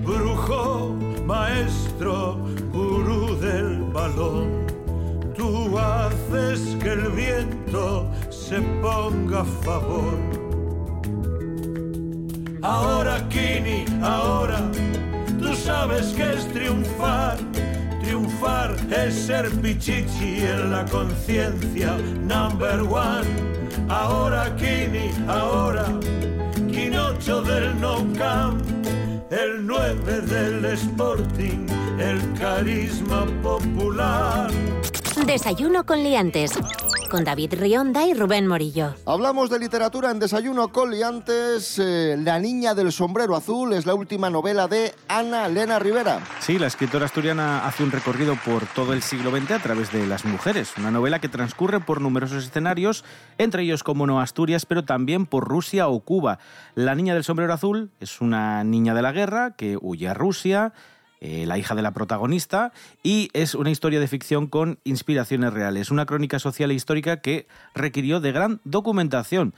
Brujo, 0.04 0.94
maestro, 1.26 2.38
gurú 2.74 3.38
del 3.38 3.82
balón, 3.94 4.69
tú 5.40 5.80
haces 5.80 6.76
que 6.84 6.92
el 6.92 7.10
viento 7.12 8.12
se 8.30 8.60
ponga 8.82 9.42
a 9.42 9.46
favor. 9.64 10.20
Ahora, 12.62 13.26
Kini, 13.30 13.86
ahora, 14.04 14.60
tú 15.40 15.56
sabes 15.56 16.08
que 16.08 16.34
es 16.34 16.46
triunfar 16.52 17.38
triunfar 18.02 18.76
es 18.92 19.14
ser 19.14 19.50
pichichi 19.62 20.42
en 20.42 20.72
la 20.72 20.84
conciencia 20.86 21.96
number 22.34 22.82
one. 22.82 23.30
Ahora 23.88 24.56
Kini, 24.58 25.12
ahora 25.28 25.86
Quinocho 26.72 27.42
del 27.44 27.80
No 27.80 28.06
Camp, 28.18 28.62
el 29.32 29.66
9 29.66 30.22
del 30.22 30.66
Sporting, 30.66 31.66
el 32.00 32.20
carisma 32.40 33.26
popular. 33.42 34.50
Desayuno 35.26 35.86
con 35.86 36.04
liantes 36.04 36.52
con 37.10 37.24
David 37.24 37.56
Rionda 37.56 38.06
y 38.06 38.14
Rubén 38.14 38.46
Morillo. 38.46 38.94
Hablamos 39.06 39.50
de 39.50 39.58
literatura 39.58 40.12
en 40.12 40.20
Desayuno 40.20 40.72
con 40.72 40.92
Liantes. 40.92 41.80
Eh, 41.80 42.16
la 42.20 42.40
niña 42.40 42.76
del 42.76 42.92
sombrero 42.92 43.36
azul 43.36 43.74
es 43.74 43.88
la 43.88 43.96
última 43.96 44.30
novela 44.30 44.68
de 44.68 44.94
Ana 45.08 45.48
Elena 45.48 45.80
Rivera. 45.80 46.22
Sí, 46.40 46.60
la 46.60 46.68
escritora 46.68 47.06
asturiana 47.06 47.66
hace 47.66 47.84
un 47.84 47.92
recorrido 47.92 48.38
por 48.46 48.66
todo 48.68 48.94
el 48.94 49.02
siglo 49.02 49.32
XX 49.32 49.52
a 49.52 49.60
través 49.60 49.92
de 49.92 50.06
las 50.06 50.24
mujeres. 50.24 50.74
Una 50.78 50.92
novela 50.92 51.20
que 51.20 51.30
transcurre 51.30 51.80
por 51.80 52.00
numerosos 52.00 52.46
escenarios, 52.46 53.04
entre 53.40 53.64
ellos 53.64 53.84
como 53.84 54.06
no 54.06 54.22
Asturias, 54.22 54.68
pero 54.68 54.86
también 54.86 55.26
por 55.26 55.48
Rusia 55.48 55.88
o 55.88 56.00
Cuba. 56.02 56.38
La 56.76 56.94
niña 56.94 57.16
del 57.16 57.24
sombrero 57.24 57.54
azul 57.54 57.92
es 58.00 58.22
una 58.22 58.64
niña 58.64 58.94
de 58.94 59.02
la 59.02 59.12
guerra 59.12 59.56
que 59.58 59.78
huye 59.82 60.08
a 60.08 60.14
Rusia 60.14 60.74
eh, 61.22 61.46
la 61.46 61.58
hija 61.58 61.76
de 61.76 61.82
la 61.82 61.92
protagonista, 61.92 62.72
y 63.04 63.30
es 63.34 63.56
una 63.56 63.72
historia 63.72 64.00
de 64.00 64.08
ficción 64.08 64.48
con 64.48 64.80
inspiraciones 64.84 65.54
reales, 65.54 65.92
una 65.92 66.06
crónica 66.06 66.40
social 66.40 66.72
e 66.72 66.76
histórica 66.76 67.22
que 67.22 67.48
requirió 67.74 68.20
de 68.20 68.32
gran 68.32 68.62
documentación. 68.64 69.54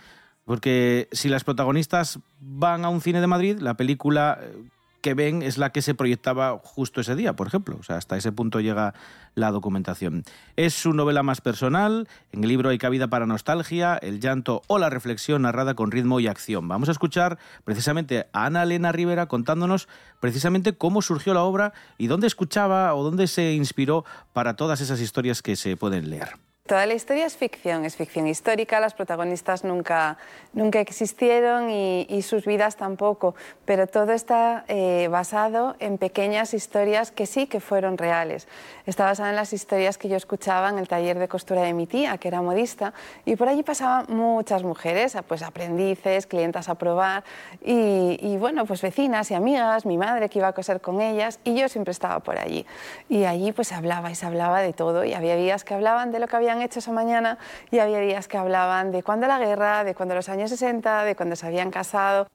Porque 0.46 1.08
si 1.12 1.30
las 1.30 1.44
protagonistas 1.44 2.20
van 2.40 2.84
a 2.84 2.90
un 2.90 3.02
cine 3.02 3.22
de 3.22 3.28
Madrid, 3.28 3.60
la 3.60 3.76
película 3.76 4.40
eh, 4.42 4.56
que 5.02 5.14
ven 5.14 5.42
es 5.42 5.58
la 5.58 5.72
que 5.72 5.82
se 5.82 5.96
proyectaba 5.96 6.60
justo 6.64 7.02
ese 7.02 7.16
día, 7.16 7.36
por 7.36 7.48
ejemplo. 7.48 7.78
O 7.80 7.84
sea, 7.84 7.98
hasta 7.98 8.18
ese 8.18 8.32
punto 8.32 8.60
llega 8.60 8.94
la 9.36 9.52
documentación. 9.52 10.24
Es 10.56 10.74
su 10.74 10.94
novela 10.94 11.24
más 11.24 11.42
personal, 11.42 12.08
en 12.32 12.44
el 12.44 12.50
libro 12.50 12.70
hay 12.70 12.78
cabida 12.78 13.08
para 13.08 13.26
nostalgia, 13.26 13.96
el 13.96 14.20
llanto 14.20 14.62
o 14.68 14.78
la 14.78 14.90
reflexión 14.90 15.44
narrada 15.44 15.74
con 15.74 15.92
ritmo 15.92 16.20
y 16.20 16.28
acción. 16.28 16.68
Vamos 16.68 16.90
a 16.90 16.94
escuchar 16.94 17.40
precisamente 17.64 18.28
a 18.34 18.46
Ana 18.46 18.64
Elena 18.64 18.92
Rivera 18.92 19.28
contándonos 19.28 19.88
precisamente 20.20 20.74
cómo 20.74 21.02
surgió 21.02 21.34
la 21.34 21.44
obra 21.44 21.74
y 21.98 22.08
dónde 22.08 22.28
escuchaba 22.28 22.94
o 22.94 23.04
dónde 23.04 23.28
se 23.28 23.54
inspiró 23.54 24.06
para 24.34 24.56
todas 24.56 24.82
esas 24.82 25.00
historias 25.02 25.42
que 25.42 25.56
se 25.56 25.78
pueden 25.78 26.10
leer. 26.10 26.51
Toda 26.68 26.86
la 26.86 26.94
historia 26.94 27.26
es 27.26 27.36
ficción, 27.36 27.86
es 27.86 27.98
ficción 27.98 28.28
histórica, 28.28 28.80
las 28.80 28.94
protagonistas 28.94 29.64
nunca, 29.64 30.18
nunca 30.54 30.80
existieron 30.80 31.70
y, 31.70 32.22
sus 32.22 32.46
vidas 32.46 32.78
tampoco, 32.78 33.36
pero 33.66 33.88
todo 33.88 34.14
está 34.14 34.64
eh, 34.68 35.08
basado 35.10 35.76
en 35.80 35.98
pequeñas 35.98 36.54
historias 36.54 37.12
que 37.12 37.26
sí 37.26 37.48
que 37.48 37.60
fueron 37.60 37.98
reales. 37.98 38.48
Está 38.86 39.06
basado 39.06 39.30
en 39.30 39.36
las 39.36 39.54
historias 39.54 39.98
que 39.98 40.08
yo 40.08 40.16
escuchaba 40.16 40.70
en 40.70 40.78
el 40.78 40.88
taller 40.88 41.18
de 41.18 41.28
costura 41.28 41.64
de 41.64 41.74
mi 41.74 41.88
tía, 41.88 42.18
que 42.20 42.28
era 42.28 42.42
modista, 42.42 42.94
y 43.26 43.36
por 43.36 43.50
allí 43.50 43.64
pasaban 43.64 44.06
muchas 44.08 44.64
mujeres, 44.64 45.18
pues 45.28 45.42
aprendices, 45.42 46.28
clientas 46.28 46.70
a 46.70 46.76
probar, 46.76 47.24
y, 47.66 48.18
y 48.22 48.38
bueno, 48.38 48.66
pues 48.66 48.82
vecinas 48.84 49.32
y 49.32 49.34
amigas, 49.34 49.86
mi 49.86 49.98
madre 49.98 50.30
que 50.30 50.38
iba 50.38 50.50
a 50.50 50.54
coser 50.54 50.80
con 50.80 51.02
ellas, 51.02 51.40
y 51.44 51.60
yo 51.60 51.68
siempre 51.68 51.92
estaba 51.92 52.20
por 52.20 52.38
allí. 52.38 52.66
Y 53.10 53.26
allí 53.26 53.52
pues 53.52 53.72
hablaba 53.72 54.12
y 54.12 54.16
se 54.16 54.28
hablaba 54.28 54.62
de 54.62 54.74
todo, 54.74 55.04
y 55.04 55.14
había 55.14 55.36
días 55.36 55.64
que 55.64 55.74
hablaban 55.74 56.12
de 56.12 56.20
lo 56.20 56.28
que 56.28 56.36
habían 56.52 56.66
hecho 56.66 56.80
esa 56.80 56.92
mañana 56.92 57.38
y 57.72 57.80
había 57.80 58.00
días 58.00 58.28
que 58.28 58.38
hablaban 58.38 58.92
de 58.92 59.04
cuándo 59.04 59.28
la 59.28 59.40
guerra, 59.40 59.84
de 59.84 59.96
cuándo 59.96 60.16
los 60.16 60.28
años 60.30 60.50
60, 60.50 61.06
de 61.06 61.16
cuándo 61.16 61.36
se 61.36 61.48
habían 61.48 61.72
casado. 61.72 62.28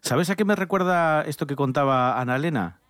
¿Sabes 0.00 0.30
a 0.30 0.36
qué 0.36 0.44
me 0.44 0.56
recuerda 0.56 1.22
esto 1.22 1.46
que 1.46 1.54
contaba 1.54 2.18
Ana 2.18 2.36
Elena? 2.36 2.80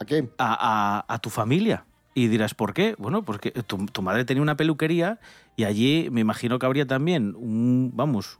¿A 0.00 0.04
qué? 0.04 0.28
A, 0.38 1.18
tu 1.22 1.30
familia. 1.30 1.84
Y 2.14 2.28
dirás, 2.28 2.54
¿por 2.54 2.74
qué? 2.74 2.94
Bueno, 2.98 3.22
porque 3.22 3.50
tu, 3.50 4.02
madre 4.02 4.24
tenía 4.24 4.42
una 4.42 4.56
peluquería 4.56 5.18
y 5.56 5.64
allí 5.64 6.08
me 6.10 6.20
imagino 6.20 6.58
que 6.58 6.66
habría 6.66 6.86
también, 6.86 7.34
un, 7.36 7.92
vamos, 7.94 8.38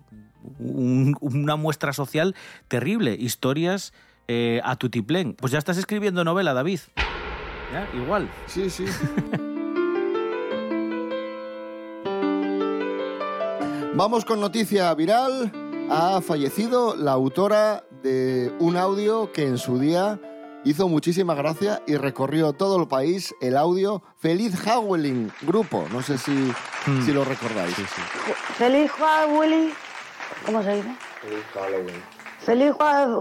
una 0.58 1.56
muestra 1.56 1.92
social 1.92 2.34
terrible, 2.68 3.14
historias 3.14 3.92
eh, 4.28 4.60
a 4.64 4.76
tu 4.76 4.90
tiplén. 4.90 5.34
Pues 5.34 5.52
ya 5.52 5.58
estás 5.58 5.78
escribiendo 5.78 6.24
novela, 6.24 6.54
David. 6.54 6.80
¿Ya? 7.72 7.88
Igual. 7.96 8.28
Sí, 8.46 8.68
sí. 8.68 8.84
Vamos 13.96 14.24
con 14.24 14.40
noticia 14.40 14.92
viral. 14.94 15.52
Ha 15.88 16.20
fallecido 16.20 16.96
la 16.96 17.12
autora 17.12 17.84
de 18.02 18.52
un 18.58 18.76
audio 18.76 19.30
que 19.30 19.46
en 19.46 19.56
su 19.56 19.78
día 19.78 20.18
hizo 20.64 20.88
muchísima 20.88 21.34
gracia 21.34 21.80
y 21.86 21.94
recorrió 21.94 22.54
todo 22.54 22.80
el 22.80 22.88
país 22.88 23.32
el 23.40 23.56
audio 23.56 24.02
Feliz 24.16 24.56
Halloween, 24.56 25.30
grupo. 25.42 25.86
No 25.92 26.02
sé 26.02 26.18
si, 26.18 26.32
hmm. 26.32 27.02
si 27.04 27.12
lo 27.12 27.24
recordáis. 27.24 27.76
Feliz 28.56 28.90
Halloween. 28.90 29.72
¿Cómo 30.44 30.60
se 30.64 30.74
dice? 30.74 30.96
Feliz 31.22 31.44
Halloween. 31.54 32.02
Feliz 32.40 32.74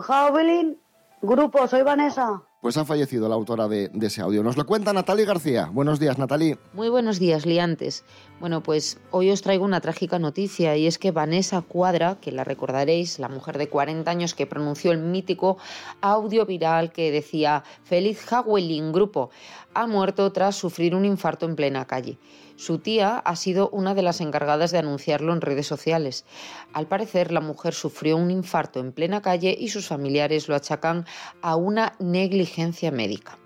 Halloween, 0.08 0.82
grupo. 1.22 1.68
Soy 1.68 1.84
Vanessa 1.84 2.42
pues 2.63 2.77
ha 2.77 2.86
fallecido 2.86 3.27
la 3.27 3.36
autora 3.36 3.67
de, 3.67 3.91
ese 4.01 4.22
audio. 4.22 4.41
Nos 4.41 4.55
lo 4.55 4.65
cuenta 4.65 4.93
Natalie 4.93 5.25
García. 5.25 5.70
Buenos 5.70 6.00
días, 6.00 6.17
Natalie. 6.17 6.58
Muy 6.72 6.88
buenos 6.88 7.20
días, 7.20 7.46
liantes. 7.46 8.05
Bueno, 8.39 8.63
pues 8.63 9.00
hoy 9.12 9.32
os 9.32 9.41
traigo 9.41 9.65
una 9.65 9.82
trágica 9.82 10.17
noticia 10.17 10.77
y 10.77 10.88
es 10.88 10.98
que 10.98 11.12
Vanessa 11.12 11.62
Cuadra, 11.62 12.17
que 12.22 12.32
la 12.32 12.46
recordaréis, 12.46 13.20
la 13.20 13.27
mujer 13.27 13.58
de 13.58 13.67
40 13.67 14.10
años 14.10 14.34
que 14.34 14.46
pronunció 14.48 14.93
el 14.93 15.00
mítico 15.00 15.58
audio 16.00 16.46
viral 16.46 16.93
que 16.93 17.12
decía 17.12 17.65
Feliz 17.84 18.22
Halloween 18.22 18.93
Grupo, 18.93 19.29
ha 19.74 19.88
muerto 19.88 20.32
tras 20.32 20.56
sufrir 20.56 20.96
un 20.96 21.06
infarto 21.06 21.46
en 21.46 21.56
plena 21.56 21.86
calle. 21.86 22.18
Su 22.56 22.80
tía 22.80 23.18
ha 23.18 23.36
sido 23.36 23.70
una 23.70 23.96
de 23.96 24.03
las 24.03 24.22
encargadas 24.22 24.72
de 24.72 24.77
anunciarlo 24.77 25.34
en 25.34 25.42
redes 25.42 25.68
sociales. 25.68 26.25
Al 26.74 26.88
parecer, 26.88 27.32
la 27.32 27.42
mujer 27.42 27.74
sufrió 27.74 28.18
un 28.18 28.32
infarto 28.32 28.80
en 28.80 28.92
plena 28.92 29.22
calle 29.22 29.56
y 29.58 29.70
sus 29.70 29.88
familiares 29.88 30.48
lo 30.48 30.56
achacan 30.56 31.06
a 31.42 31.56
una 31.56 31.94
negligencia 32.00 32.92
médica. 32.92 33.38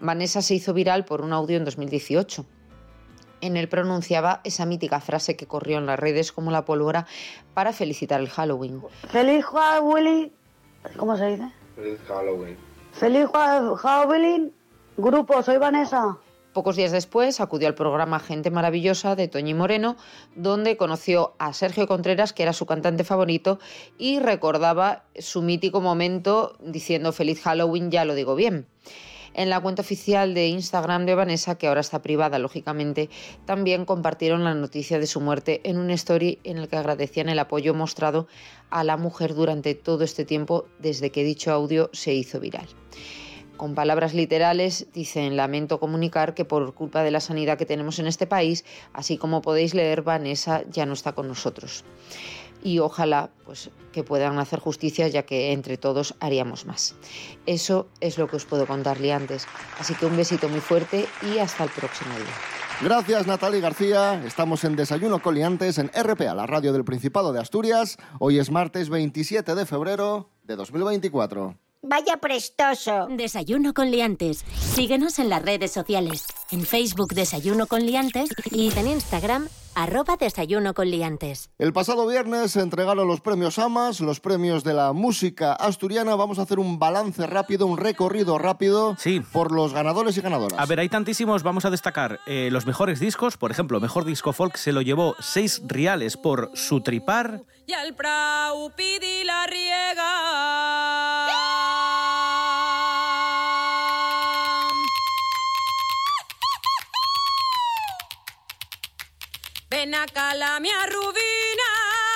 Vanessa 0.00 0.42
se 0.42 0.54
hizo 0.54 0.72
viral 0.72 1.04
por 1.04 1.20
un 1.20 1.32
audio 1.32 1.56
en 1.56 1.64
2018. 1.64 2.46
En 3.40 3.56
él 3.56 3.68
pronunciaba 3.68 4.40
esa 4.44 4.66
mítica 4.66 5.00
frase 5.00 5.36
que 5.36 5.46
corrió 5.46 5.78
en 5.78 5.86
las 5.86 5.98
redes 5.98 6.32
como 6.32 6.50
la 6.50 6.64
pólvora 6.64 7.06
para 7.54 7.72
felicitar 7.72 8.20
el 8.20 8.28
Halloween. 8.28 8.82
Feliz 9.08 9.44
Halloween. 9.44 10.32
¿Cómo 10.96 11.16
se 11.16 11.26
dice? 11.26 11.52
Feliz 11.76 12.00
Halloween. 12.08 12.56
Feliz 12.92 13.26
Halloween. 13.32 14.57
Grupo, 15.00 15.40
soy 15.44 15.58
Vanessa. 15.58 16.18
Pocos 16.52 16.74
días 16.74 16.90
después 16.90 17.40
acudió 17.40 17.68
al 17.68 17.76
programa 17.76 18.18
Gente 18.18 18.50
Maravillosa 18.50 19.14
de 19.14 19.28
Toñi 19.28 19.54
Moreno, 19.54 19.94
donde 20.34 20.76
conoció 20.76 21.36
a 21.38 21.52
Sergio 21.52 21.86
Contreras, 21.86 22.32
que 22.32 22.42
era 22.42 22.52
su 22.52 22.66
cantante 22.66 23.04
favorito, 23.04 23.60
y 23.96 24.18
recordaba 24.18 25.04
su 25.16 25.40
mítico 25.40 25.80
momento 25.80 26.56
diciendo 26.58 27.12
Feliz 27.12 27.40
Halloween, 27.42 27.92
ya 27.92 28.04
lo 28.04 28.16
digo 28.16 28.34
bien. 28.34 28.66
En 29.34 29.50
la 29.50 29.60
cuenta 29.60 29.82
oficial 29.82 30.34
de 30.34 30.48
Instagram 30.48 31.06
de 31.06 31.14
Vanessa, 31.14 31.56
que 31.56 31.68
ahora 31.68 31.82
está 31.82 32.02
privada, 32.02 32.40
lógicamente, 32.40 33.08
también 33.46 33.84
compartieron 33.84 34.42
la 34.42 34.54
noticia 34.54 34.98
de 34.98 35.06
su 35.06 35.20
muerte 35.20 35.60
en 35.62 35.78
un 35.78 35.90
story 35.92 36.40
en 36.42 36.58
el 36.58 36.66
que 36.66 36.76
agradecían 36.76 37.28
el 37.28 37.38
apoyo 37.38 37.72
mostrado 37.72 38.26
a 38.68 38.82
la 38.82 38.96
mujer 38.96 39.36
durante 39.36 39.76
todo 39.76 40.02
este 40.02 40.24
tiempo 40.24 40.66
desde 40.80 41.12
que 41.12 41.22
dicho 41.22 41.52
audio 41.52 41.88
se 41.92 42.14
hizo 42.14 42.40
viral. 42.40 42.66
Con 43.58 43.74
palabras 43.74 44.14
literales 44.14 44.86
dicen, 44.94 45.36
lamento 45.36 45.80
comunicar 45.80 46.32
que 46.32 46.44
por 46.44 46.74
culpa 46.74 47.02
de 47.02 47.10
la 47.10 47.18
sanidad 47.18 47.58
que 47.58 47.66
tenemos 47.66 47.98
en 47.98 48.06
este 48.06 48.24
país, 48.24 48.64
así 48.92 49.18
como 49.18 49.42
podéis 49.42 49.74
leer, 49.74 50.02
Vanessa 50.02 50.62
ya 50.70 50.86
no 50.86 50.92
está 50.92 51.10
con 51.10 51.26
nosotros. 51.26 51.84
Y 52.62 52.78
ojalá 52.78 53.30
pues, 53.44 53.70
que 53.90 54.04
puedan 54.04 54.38
hacer 54.38 54.60
justicia, 54.60 55.08
ya 55.08 55.24
que 55.24 55.50
entre 55.50 55.76
todos 55.76 56.14
haríamos 56.20 56.66
más. 56.66 56.94
Eso 57.46 57.88
es 58.00 58.16
lo 58.16 58.28
que 58.28 58.36
os 58.36 58.44
puedo 58.44 58.64
contarle 58.64 59.12
antes. 59.12 59.48
Así 59.80 59.92
que 59.96 60.06
un 60.06 60.16
besito 60.16 60.48
muy 60.48 60.60
fuerte 60.60 61.06
y 61.22 61.38
hasta 61.38 61.64
el 61.64 61.70
próximo 61.70 62.14
día. 62.14 62.34
Gracias 62.80 63.26
Natalie 63.26 63.60
García. 63.60 64.22
Estamos 64.24 64.62
en 64.62 64.76
Desayuno 64.76 65.20
Coliantes 65.20 65.78
en 65.78 65.88
RPA, 65.88 66.32
la 66.32 66.46
radio 66.46 66.72
del 66.72 66.84
Principado 66.84 67.32
de 67.32 67.40
Asturias. 67.40 67.96
Hoy 68.20 68.38
es 68.38 68.52
martes 68.52 68.88
27 68.88 69.56
de 69.56 69.66
febrero 69.66 70.30
de 70.44 70.54
2024. 70.54 71.67
Vaya 71.82 72.16
prestoso. 72.16 73.06
Desayuno 73.08 73.72
con 73.72 73.90
liantes. 73.90 74.44
Síguenos 74.74 75.20
en 75.20 75.28
las 75.28 75.42
redes 75.42 75.70
sociales. 75.70 76.26
En 76.50 76.62
Facebook 76.66 77.14
Desayuno 77.14 77.68
con 77.68 77.86
liantes 77.86 78.30
y 78.50 78.76
en 78.76 78.88
Instagram 78.88 79.48
arroba 79.76 80.16
desayuno 80.16 80.74
con 80.74 80.90
liantes. 80.90 81.50
El 81.56 81.72
pasado 81.72 82.04
viernes 82.08 82.50
se 82.50 82.62
entregaron 82.62 83.06
los 83.06 83.20
premios 83.20 83.60
AMAS, 83.60 84.00
los 84.00 84.18
premios 84.18 84.64
de 84.64 84.74
la 84.74 84.92
música 84.92 85.52
asturiana. 85.52 86.16
Vamos 86.16 86.40
a 86.40 86.42
hacer 86.42 86.58
un 86.58 86.80
balance 86.80 87.24
rápido, 87.28 87.66
un 87.66 87.78
recorrido 87.78 88.38
rápido 88.38 88.96
por 89.30 89.52
los 89.52 89.72
ganadores 89.72 90.16
y 90.16 90.20
ganadoras. 90.20 90.58
A 90.58 90.66
ver, 90.66 90.80
hay 90.80 90.88
tantísimos. 90.88 91.44
Vamos 91.44 91.64
a 91.64 91.70
destacar 91.70 92.18
eh, 92.26 92.48
los 92.50 92.66
mejores 92.66 92.98
discos. 92.98 93.36
Por 93.36 93.52
ejemplo, 93.52 93.78
mejor 93.78 94.04
disco 94.04 94.32
folk 94.32 94.56
se 94.56 94.72
lo 94.72 94.82
llevó 94.82 95.14
seis 95.20 95.62
reales 95.64 96.16
por 96.16 96.50
su 96.54 96.80
tripar. 96.80 97.42
Y 97.66 97.72
al 97.72 97.94
prau 97.94 98.72
pidi 98.74 99.22
la 99.22 99.46
riega. 99.46 101.17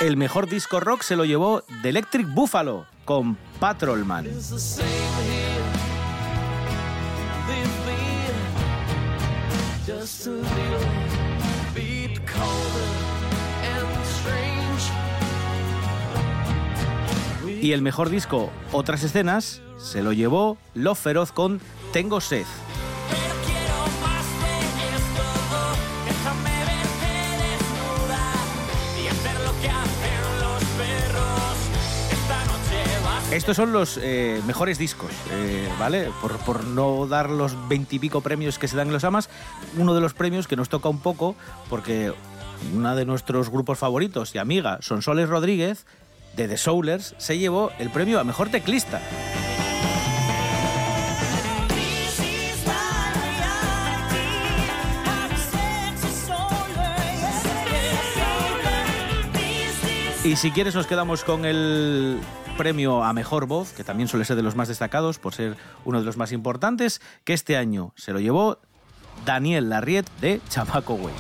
El 0.01 0.17
mejor 0.17 0.49
disco 0.49 0.81
rock 0.81 1.03
se 1.03 1.17
lo 1.17 1.25
llevó 1.25 1.63
The 1.83 1.89
Electric 1.91 2.27
Buffalo 2.29 2.87
con 3.05 3.37
Patrolman. 3.61 4.27
Y 17.61 17.73
el 17.73 17.83
mejor 17.83 18.11
disco, 18.11 18.51
Otras 18.73 19.05
Escenas, 19.05 19.63
se 19.79 20.03
lo 20.03 20.13
llevó 20.13 20.59
Love 20.75 20.99
Feroz 20.99 21.33
con 21.33 21.61
Tengo 21.93 22.21
Sed. 22.21 22.47
Estos 33.33 33.57
son 33.57 33.73
los 33.73 33.99
eh, 34.01 34.43
mejores 34.47 34.77
discos, 34.77 35.11
eh, 35.33 35.67
¿vale? 35.79 36.11
Por, 36.21 36.37
por 36.41 36.65
no 36.65 37.07
dar 37.07 37.31
los 37.31 37.57
veintipico 37.67 38.21
premios 38.21 38.59
que 38.59 38.69
se 38.69 38.77
dan 38.77 38.89
en 38.89 38.93
los 38.93 39.05
AMAS, 39.05 39.31
uno 39.79 39.95
de 39.95 40.03
los 40.03 40.13
premios 40.13 40.47
que 40.47 40.55
nos 40.55 40.69
toca 40.69 40.91
un 40.91 41.01
poco, 41.01 41.35
porque 41.71 42.13
una 42.75 42.95
de 42.95 43.07
nuestros 43.07 43.49
grupos 43.49 43.79
favoritos 43.79 44.35
y 44.35 44.39
amiga, 44.39 44.79
Sonsoles 44.83 45.31
Rodríguez, 45.31 45.87
de 46.37 46.47
The 46.47 46.59
Soulers, 46.59 47.15
se 47.17 47.39
llevó 47.39 47.73
el 47.79 47.89
premio 47.89 48.21
a 48.21 48.25
mejor 48.25 48.51
teclista. 48.51 49.01
Y 60.23 60.37
si 60.37 60.51
quieres 60.53 60.75
nos 60.75 60.87
quedamos 60.87 61.25
con 61.25 61.45
el 61.45 62.21
premio 62.53 63.03
a 63.03 63.13
mejor 63.13 63.47
voz, 63.47 63.73
que 63.73 63.85
también 63.85 64.09
suele 64.09 64.25
ser 64.25 64.37
de 64.37 64.43
los 64.43 64.57
más 64.57 64.69
destacados 64.69 65.19
por 65.19 65.35
ser 65.35 65.57
uno 65.85 65.99
de 65.99 66.05
los 66.05 66.17
más 66.17 66.33
importantes, 66.33 67.01
que 67.25 67.33
este 67.33 67.57
año 67.57 67.93
se 67.97 68.13
lo 68.13 68.21
llevó 68.21 68.59
Daniel 69.25 69.69
Larriet 69.69 70.07
de 70.21 70.41
Chamaco 70.49 70.95
Güey. 70.95 71.15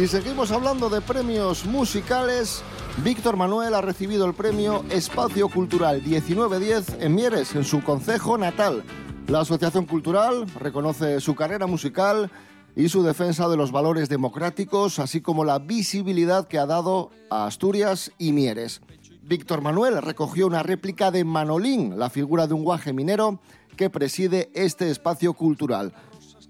Y 0.00 0.08
seguimos 0.08 0.50
hablando 0.50 0.90
de 0.90 1.00
premios 1.00 1.64
musicales. 1.66 2.64
Víctor 3.04 3.36
Manuel 3.36 3.74
ha 3.74 3.80
recibido 3.80 4.26
el 4.26 4.34
premio 4.34 4.84
Espacio 4.90 5.48
Cultural 5.48 6.02
1910 6.02 6.96
en 7.00 7.14
Mieres, 7.14 7.54
en 7.54 7.64
su 7.64 7.82
concejo 7.82 8.36
natal. 8.36 8.82
La 9.28 9.40
Asociación 9.40 9.86
Cultural 9.86 10.46
reconoce 10.60 11.20
su 11.20 11.34
carrera 11.34 11.66
musical 11.66 12.30
y 12.76 12.88
su 12.88 13.02
defensa 13.02 13.48
de 13.48 13.56
los 13.56 13.72
valores 13.72 14.08
democráticos, 14.08 14.98
así 14.98 15.20
como 15.20 15.44
la 15.44 15.58
visibilidad 15.58 16.48
que 16.48 16.58
ha 16.58 16.66
dado 16.66 17.10
a 17.30 17.46
Asturias 17.46 18.12
y 18.18 18.32
Mieres. 18.32 18.80
Víctor 19.22 19.62
Manuel 19.62 20.02
recogió 20.02 20.46
una 20.46 20.62
réplica 20.62 21.10
de 21.10 21.24
Manolín, 21.24 21.98
la 21.98 22.10
figura 22.10 22.46
de 22.46 22.54
un 22.54 22.64
guaje 22.64 22.92
minero 22.92 23.40
que 23.76 23.90
preside 23.90 24.50
este 24.54 24.90
espacio 24.90 25.32
cultural. 25.32 25.94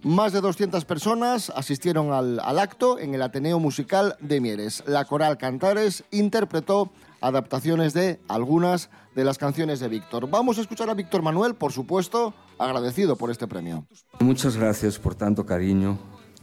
Más 0.02 0.34
de 0.34 0.42
200 0.42 0.84
personas 0.84 1.50
asistieron 1.56 2.12
al, 2.12 2.38
acto 2.58 2.98
en 2.98 3.14
el 3.14 3.22
Ateneo 3.22 3.58
Musical 3.58 4.16
de 4.20 4.38
Mieres. 4.38 4.82
La 4.86 5.06
coral 5.06 5.38
Cantares 5.38 6.04
interpretó 6.10 6.90
adaptaciones 7.22 7.94
de 7.94 8.20
algunas 8.28 8.90
de 9.14 9.24
las 9.24 9.38
canciones 9.38 9.80
de 9.80 9.88
Víctor. 9.88 10.28
Vamos 10.28 10.58
a 10.58 10.60
escuchar 10.60 10.90
a 10.90 10.94
Víctor 10.94 11.22
Manuel, 11.22 11.54
por 11.54 11.72
supuesto, 11.72 12.34
agradecido 12.58 13.16
por 13.16 13.30
este 13.30 13.46
premio. 13.46 13.86
Muchas 14.20 14.58
gracias 14.58 14.98
por 14.98 15.14
tanto 15.14 15.46
cariño, 15.46 15.96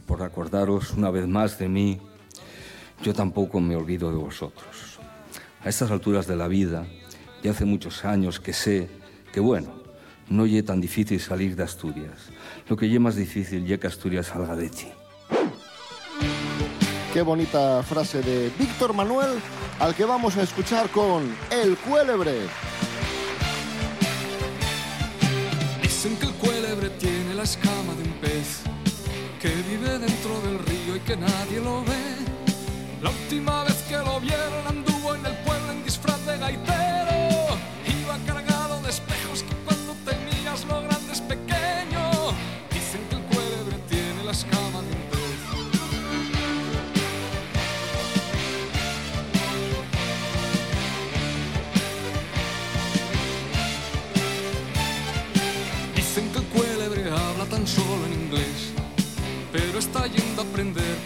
por 0.06 0.22
acordaros 0.22 0.92
una 0.92 1.10
vez 1.10 1.26
más 1.26 1.58
de 1.58 1.68
mí. 1.68 2.00
Yo 3.02 3.12
tampoco 3.12 3.60
me 3.60 3.76
olvido 3.76 4.10
de 4.10 4.18
vosotros. 4.18 4.98
A 5.64 5.68
estas 5.68 5.90
alturas 5.90 6.26
de 6.26 6.36
la 6.36 6.48
vida, 6.48 6.86
ya 7.42 7.52
hace 7.52 7.64
muchos 7.64 8.04
años 8.04 8.40
que 8.40 8.52
sé 8.52 8.88
que, 9.32 9.40
bueno, 9.40 9.72
no 10.28 10.46
es 10.46 10.64
tan 10.64 10.80
difícil 10.80 11.20
salir 11.20 11.56
de 11.56 11.64
Asturias. 11.64 12.30
Lo 12.68 12.76
que 12.76 12.92
es 12.92 13.00
más 13.00 13.16
difícil 13.16 13.70
es 13.70 13.78
que 13.78 13.86
Asturias 13.86 14.26
salga 14.26 14.56
de 14.56 14.68
ti. 14.68 14.88
Qué 17.12 17.20
bonita 17.20 17.82
frase 17.82 18.22
de 18.22 18.50
Víctor 18.58 18.94
Manuel, 18.94 19.38
al 19.78 19.94
que 19.94 20.04
vamos 20.04 20.36
a 20.36 20.42
escuchar 20.42 20.88
con 20.88 21.34
El 21.50 21.76
Cuélebre. 21.76 22.46
Dicen 25.82 26.16
que 26.16 26.26
el 26.26 26.32
cuélebre 26.32 26.88
tiene 26.90 27.34
la 27.34 27.42
escama 27.42 27.72
de 27.72 27.72
un 27.72 27.72
pez 27.72 27.81
que 29.42 29.48
vive 29.48 29.98
dentro 29.98 30.40
del 30.42 30.56
río 30.60 30.94
y 30.94 31.00
que 31.00 31.16
nadie 31.16 31.58
lo 31.58 31.82
ve. 31.82 32.14
La 33.02 33.10
última 33.10 33.64
vez 33.64 33.74
que 33.88 33.96
lo 33.96 34.20
vieron 34.20 34.61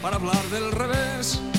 para 0.06 0.18
hablar 0.18 0.44
del 0.50 0.70
revés. 0.70 1.55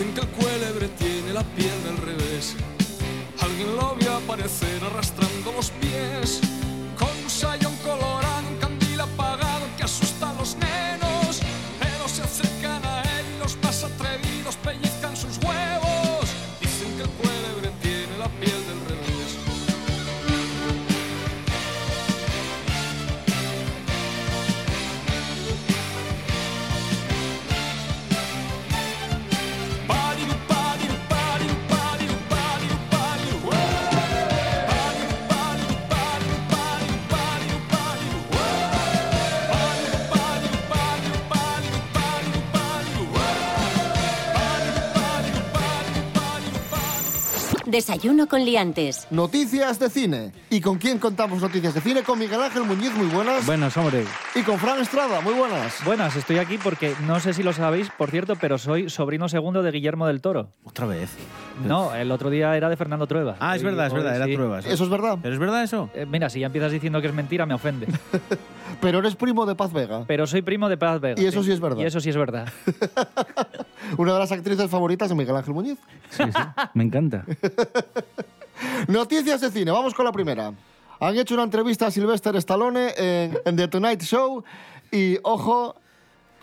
Dicen 0.00 0.14
que 0.14 0.22
el 0.22 0.28
cuélebre 0.28 0.88
tiene 0.96 1.34
la 1.34 1.42
piel 1.42 1.84
del 1.84 1.98
revés. 1.98 2.56
Alguien 3.38 3.76
lo 3.76 3.94
vio 3.96 4.14
aparecer 4.14 4.82
arrastrando 4.82 5.09
Desayuno 47.90 48.28
con 48.28 48.44
liantes. 48.44 49.08
Noticias 49.10 49.80
de 49.80 49.90
cine. 49.90 50.32
¿Y 50.48 50.60
con 50.60 50.78
quién 50.78 51.00
contamos 51.00 51.42
noticias 51.42 51.74
de 51.74 51.80
cine? 51.80 52.04
Con 52.04 52.20
Miguel 52.20 52.40
Ángel 52.40 52.62
Muñiz, 52.62 52.94
muy 52.94 53.08
buenas. 53.08 53.44
Buenas, 53.44 53.76
hombre. 53.76 54.04
Y 54.36 54.42
con 54.42 54.60
Fran 54.60 54.80
Estrada, 54.80 55.20
muy 55.22 55.34
buenas. 55.34 55.84
Buenas, 55.84 56.14
estoy 56.14 56.38
aquí 56.38 56.56
porque 56.56 56.94
no 57.08 57.18
sé 57.18 57.34
si 57.34 57.42
lo 57.42 57.52
sabéis, 57.52 57.90
por 57.98 58.12
cierto, 58.12 58.36
pero 58.36 58.58
soy 58.58 58.88
sobrino 58.90 59.28
segundo 59.28 59.64
de 59.64 59.72
Guillermo 59.72 60.06
del 60.06 60.20
Toro. 60.20 60.52
Otra 60.62 60.86
vez. 60.86 61.10
No, 61.66 61.92
el 61.92 62.12
otro 62.12 62.30
día 62.30 62.56
era 62.56 62.68
de 62.68 62.76
Fernando 62.76 63.08
Trueba. 63.08 63.34
Ah, 63.40 63.56
es 63.56 63.64
verdad, 63.64 63.88
es 63.88 63.92
verdad, 63.92 64.14
era 64.14 64.26
Sí. 64.26 64.34
Trueba. 64.36 64.60
¿Eso 64.60 64.84
es 64.84 64.88
verdad? 64.88 65.18
¿Pero 65.20 65.34
es 65.34 65.40
verdad 65.40 65.64
eso? 65.64 65.90
Eh, 65.92 66.06
mira, 66.06 66.30
si 66.30 66.38
ya 66.38 66.46
empiezas 66.46 66.70
diciendo 66.70 67.00
que 67.00 67.08
es 67.08 67.12
mentira, 67.14 67.44
me 67.44 67.54
ofende. 67.54 67.88
Pero 68.80 69.00
eres 69.00 69.16
primo 69.16 69.46
de 69.46 69.56
Paz 69.56 69.72
Vega. 69.72 70.04
Pero 70.06 70.28
soy 70.28 70.42
primo 70.42 70.68
de 70.68 70.76
Paz 70.76 71.00
Vega. 71.00 71.20
Y 71.20 71.26
eso 71.26 71.42
sí 71.42 71.50
es 71.50 71.58
verdad. 71.58 71.82
Y 71.82 71.86
eso 71.86 71.98
sí 72.00 72.08
es 72.08 72.16
verdad. 72.16 72.48
Una 73.98 74.12
de 74.14 74.18
las 74.18 74.32
actrices 74.32 74.70
favoritas 74.70 75.08
de 75.08 75.14
Miguel 75.14 75.36
Ángel 75.36 75.54
Muñiz. 75.54 75.78
Sí, 76.10 76.24
sí. 76.24 76.42
Me 76.74 76.84
encanta. 76.84 77.24
Noticias 78.88 79.40
de 79.40 79.50
cine, 79.50 79.70
vamos 79.70 79.94
con 79.94 80.04
la 80.04 80.12
primera. 80.12 80.52
Han 81.00 81.16
hecho 81.16 81.34
una 81.34 81.44
entrevista 81.44 81.86
a 81.86 81.90
Sylvester 81.90 82.36
Stallone 82.36 82.92
en, 82.96 83.38
en 83.44 83.56
The 83.56 83.68
Tonight 83.68 84.02
Show 84.02 84.44
y 84.92 85.18
ojo, 85.22 85.76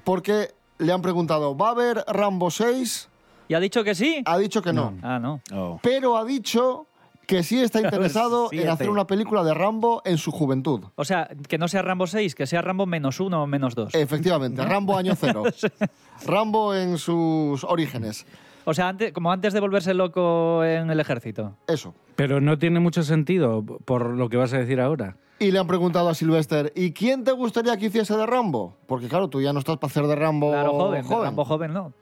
porque 0.03 0.51
le 0.79 0.91
han 0.91 1.01
preguntado, 1.01 1.55
¿va 1.55 1.69
a 1.69 1.71
haber 1.71 2.03
Rambo 2.07 2.49
6? 2.49 3.09
¿Y 3.49 3.53
ha 3.53 3.59
dicho 3.59 3.83
que 3.83 3.95
sí? 3.95 4.21
Ha 4.25 4.37
dicho 4.37 4.61
que 4.61 4.73
no. 4.73 4.93
Ah, 5.01 5.19
no. 5.19 5.41
Pero 5.81 6.17
ha 6.17 6.25
dicho 6.25 6.86
que 7.27 7.43
sí 7.43 7.61
está 7.61 7.79
interesado 7.83 8.49
en 8.51 8.67
hacer 8.69 8.89
una 8.89 9.05
película 9.05 9.43
de 9.43 9.53
Rambo 9.53 10.01
en 10.05 10.17
su 10.17 10.31
juventud. 10.31 10.85
O 10.95 11.05
sea, 11.05 11.29
que 11.47 11.59
no 11.59 11.67
sea 11.67 11.83
Rambo 11.83 12.07
6, 12.07 12.33
que 12.33 12.47
sea 12.47 12.61
Rambo 12.63 12.87
menos 12.87 13.19
uno 13.19 13.43
o 13.43 13.47
menos 13.47 13.75
dos. 13.75 13.93
Efectivamente, 13.93 14.65
Rambo 14.65 14.97
año 14.97 15.13
cero. 15.15 15.43
Rambo 16.25 16.73
en 16.73 16.97
sus 16.97 17.63
orígenes. 17.63 18.25
O 18.65 18.73
sea, 18.73 18.89
antes, 18.89 19.13
como 19.13 19.31
antes 19.31 19.53
de 19.53 19.59
volverse 19.59 19.93
loco 19.93 20.63
en 20.63 20.89
el 20.89 20.99
ejército. 20.99 21.55
Eso. 21.67 21.93
Pero 22.15 22.41
no 22.41 22.57
tiene 22.57 22.79
mucho 22.79 23.03
sentido 23.03 23.63
por 23.63 24.09
lo 24.09 24.27
que 24.27 24.37
vas 24.37 24.51
a 24.53 24.57
decir 24.57 24.81
ahora. 24.81 25.15
Y 25.39 25.51
le 25.51 25.59
han 25.59 25.67
preguntado 25.67 26.09
a 26.09 26.15
Sylvester, 26.15 26.73
¿y 26.75 26.91
quién 26.91 27.23
te 27.23 27.31
gustaría 27.31 27.77
que 27.77 27.85
hiciese 27.85 28.17
de 28.17 28.25
Rambo? 28.25 28.75
Porque 28.87 29.07
claro, 29.07 29.29
tú 29.29 29.39
ya 29.41 29.53
no 29.53 29.59
estás 29.59 29.77
para 29.77 29.91
hacer 29.91 30.07
de 30.07 30.15
Rambo 30.15 30.51
Claro, 30.51 30.73
joven, 30.73 31.07
de 31.07 31.23
Rambo 31.23 31.45
joven 31.45 31.73
no. 31.73 31.93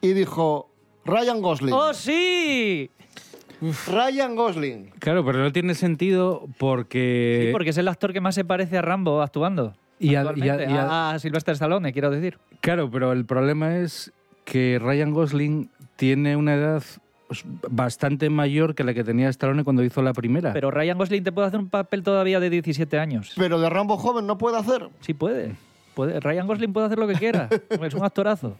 Y 0.00 0.12
dijo, 0.12 0.70
Ryan 1.04 1.40
Gosling. 1.42 1.72
¡Oh, 1.72 1.92
sí! 1.92 2.90
Ryan 3.86 4.36
Gosling. 4.36 4.90
Claro, 4.98 5.24
pero 5.24 5.38
no 5.38 5.52
tiene 5.52 5.74
sentido 5.74 6.46
porque... 6.58 7.44
Sí, 7.46 7.52
porque 7.52 7.70
es 7.70 7.78
el 7.78 7.88
actor 7.88 8.12
que 8.12 8.20
más 8.20 8.34
se 8.34 8.44
parece 8.44 8.78
a 8.78 8.82
Rambo 8.82 9.20
actuando. 9.22 9.74
Y 9.98 10.14
a- 10.14 10.20
actualmente. 10.20 10.64
y 10.64 10.66
a- 10.66 10.70
y 10.70 10.74
a- 10.76 11.10
a 11.10 11.18
Sylvester 11.18 11.54
Stallone, 11.54 11.92
quiero 11.92 12.10
decir. 12.10 12.38
Claro, 12.60 12.90
pero 12.90 13.12
el 13.12 13.24
problema 13.24 13.76
es 13.78 14.12
que 14.44 14.78
Ryan 14.80 15.12
Gosling 15.12 15.70
tiene 15.96 16.36
una 16.36 16.54
edad 16.54 16.82
bastante 17.70 18.30
mayor 18.30 18.74
que 18.74 18.84
la 18.84 18.94
que 18.94 19.04
tenía 19.04 19.28
Stallone 19.28 19.64
cuando 19.64 19.82
hizo 19.84 20.00
la 20.02 20.12
primera. 20.12 20.52
Pero 20.52 20.70
Ryan 20.70 20.96
Gosling 20.96 21.24
te 21.24 21.32
puede 21.32 21.48
hacer 21.48 21.60
un 21.60 21.68
papel 21.68 22.02
todavía 22.02 22.40
de 22.40 22.48
17 22.48 22.98
años. 22.98 23.32
Pero 23.36 23.60
de 23.60 23.68
Rambo 23.68 23.96
joven 23.98 24.26
no 24.26 24.38
puede 24.38 24.56
hacer. 24.56 24.88
Sí 25.00 25.12
puede. 25.14 25.54
puede. 25.94 26.20
Ryan 26.20 26.46
Gosling 26.46 26.72
puede 26.72 26.86
hacer 26.86 26.98
lo 26.98 27.06
que 27.06 27.14
quiera. 27.14 27.48
es 27.82 27.94
un 27.94 28.04
actorazo. 28.04 28.56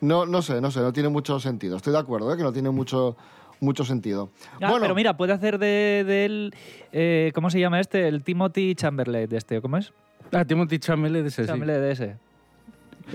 No, 0.00 0.26
no 0.26 0.42
sé, 0.42 0.60
no 0.60 0.70
sé, 0.70 0.80
no 0.80 0.92
tiene 0.92 1.08
mucho 1.10 1.38
sentido. 1.38 1.76
Estoy 1.76 1.92
de 1.92 1.98
acuerdo, 1.98 2.32
¿eh? 2.32 2.36
que 2.36 2.42
no 2.42 2.52
tiene 2.52 2.70
mucho, 2.70 3.16
mucho 3.62 3.84
sentido. 3.84 4.30
Ah, 4.60 4.68
bueno, 4.70 4.80
pero 4.82 4.94
mira, 4.94 5.16
puede 5.16 5.32
hacer 5.32 5.58
de, 5.58 6.04
de 6.06 6.24
él, 6.24 6.54
eh, 6.92 7.30
¿cómo 7.34 7.48
se 7.48 7.60
llama 7.60 7.80
este? 7.80 8.08
El 8.08 8.22
Timothy 8.22 8.74
Chamberlain 8.74 9.28
de 9.28 9.36
este, 9.38 9.60
¿cómo 9.60 9.76
es? 9.78 9.92
Ah, 10.32 10.44
Timothy 10.44 10.78
Chalamet 10.78 11.12
de 11.12 11.28
ese, 11.28 11.42
sí. 11.42 11.48
Chamberlain 11.48 11.80
de 11.80 11.92
ese. 11.92 12.16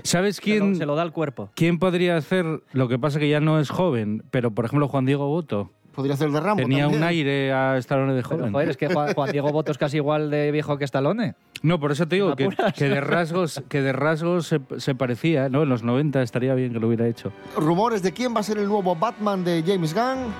¿Sabes 0.02 0.36
Se 0.36 0.42
quién, 0.42 0.72
lo, 0.72 0.76
se 0.76 0.86
lo 0.86 0.94
da 0.96 1.02
al 1.02 1.12
cuerpo. 1.12 1.50
quién 1.54 1.78
podría 1.78 2.16
hacer? 2.16 2.44
Lo 2.72 2.88
que 2.88 2.98
pasa 2.98 3.18
que 3.18 3.28
ya 3.28 3.40
no 3.40 3.58
es 3.58 3.70
joven, 3.70 4.22
pero 4.30 4.50
por 4.50 4.64
ejemplo 4.64 4.86
Juan 4.88 5.06
Diego 5.06 5.26
Boto. 5.28 5.70
Podría 5.98 6.14
hacer 6.14 6.30
de 6.30 6.38
Rambo 6.40 6.62
Tenía 6.62 6.84
también. 6.84 7.02
un 7.02 7.08
aire 7.08 7.52
a 7.52 7.76
Stallone 7.78 8.14
de 8.14 8.22
Pero, 8.22 8.36
joven. 8.38 8.52
joder, 8.52 8.68
es 8.70 8.76
que 8.76 8.86
Juan, 8.86 9.14
Juan 9.14 9.32
Diego 9.32 9.50
Boto 9.50 9.72
es 9.72 9.78
casi 9.78 9.96
igual 9.96 10.30
de 10.30 10.52
viejo 10.52 10.78
que 10.78 10.84
Stallone. 10.84 11.34
No, 11.62 11.80
por 11.80 11.90
eso 11.90 12.06
te 12.06 12.14
digo 12.14 12.28
¿Me 12.38 12.48
que, 12.72 12.88
de 12.88 13.00
rasgos, 13.00 13.60
que 13.68 13.82
de 13.82 13.92
rasgos 13.92 14.46
se, 14.46 14.60
se 14.76 14.94
parecía, 14.94 15.48
¿no? 15.48 15.64
En 15.64 15.68
los 15.68 15.82
90 15.82 16.22
estaría 16.22 16.54
bien 16.54 16.72
que 16.72 16.78
lo 16.78 16.86
hubiera 16.86 17.08
hecho. 17.08 17.32
Rumores 17.56 18.00
de 18.02 18.12
quién 18.12 18.32
va 18.32 18.40
a 18.40 18.42
ser 18.44 18.58
el 18.58 18.68
nuevo 18.68 18.94
Batman 18.94 19.42
de 19.42 19.64
James 19.66 19.92
Gunn. 19.92 20.32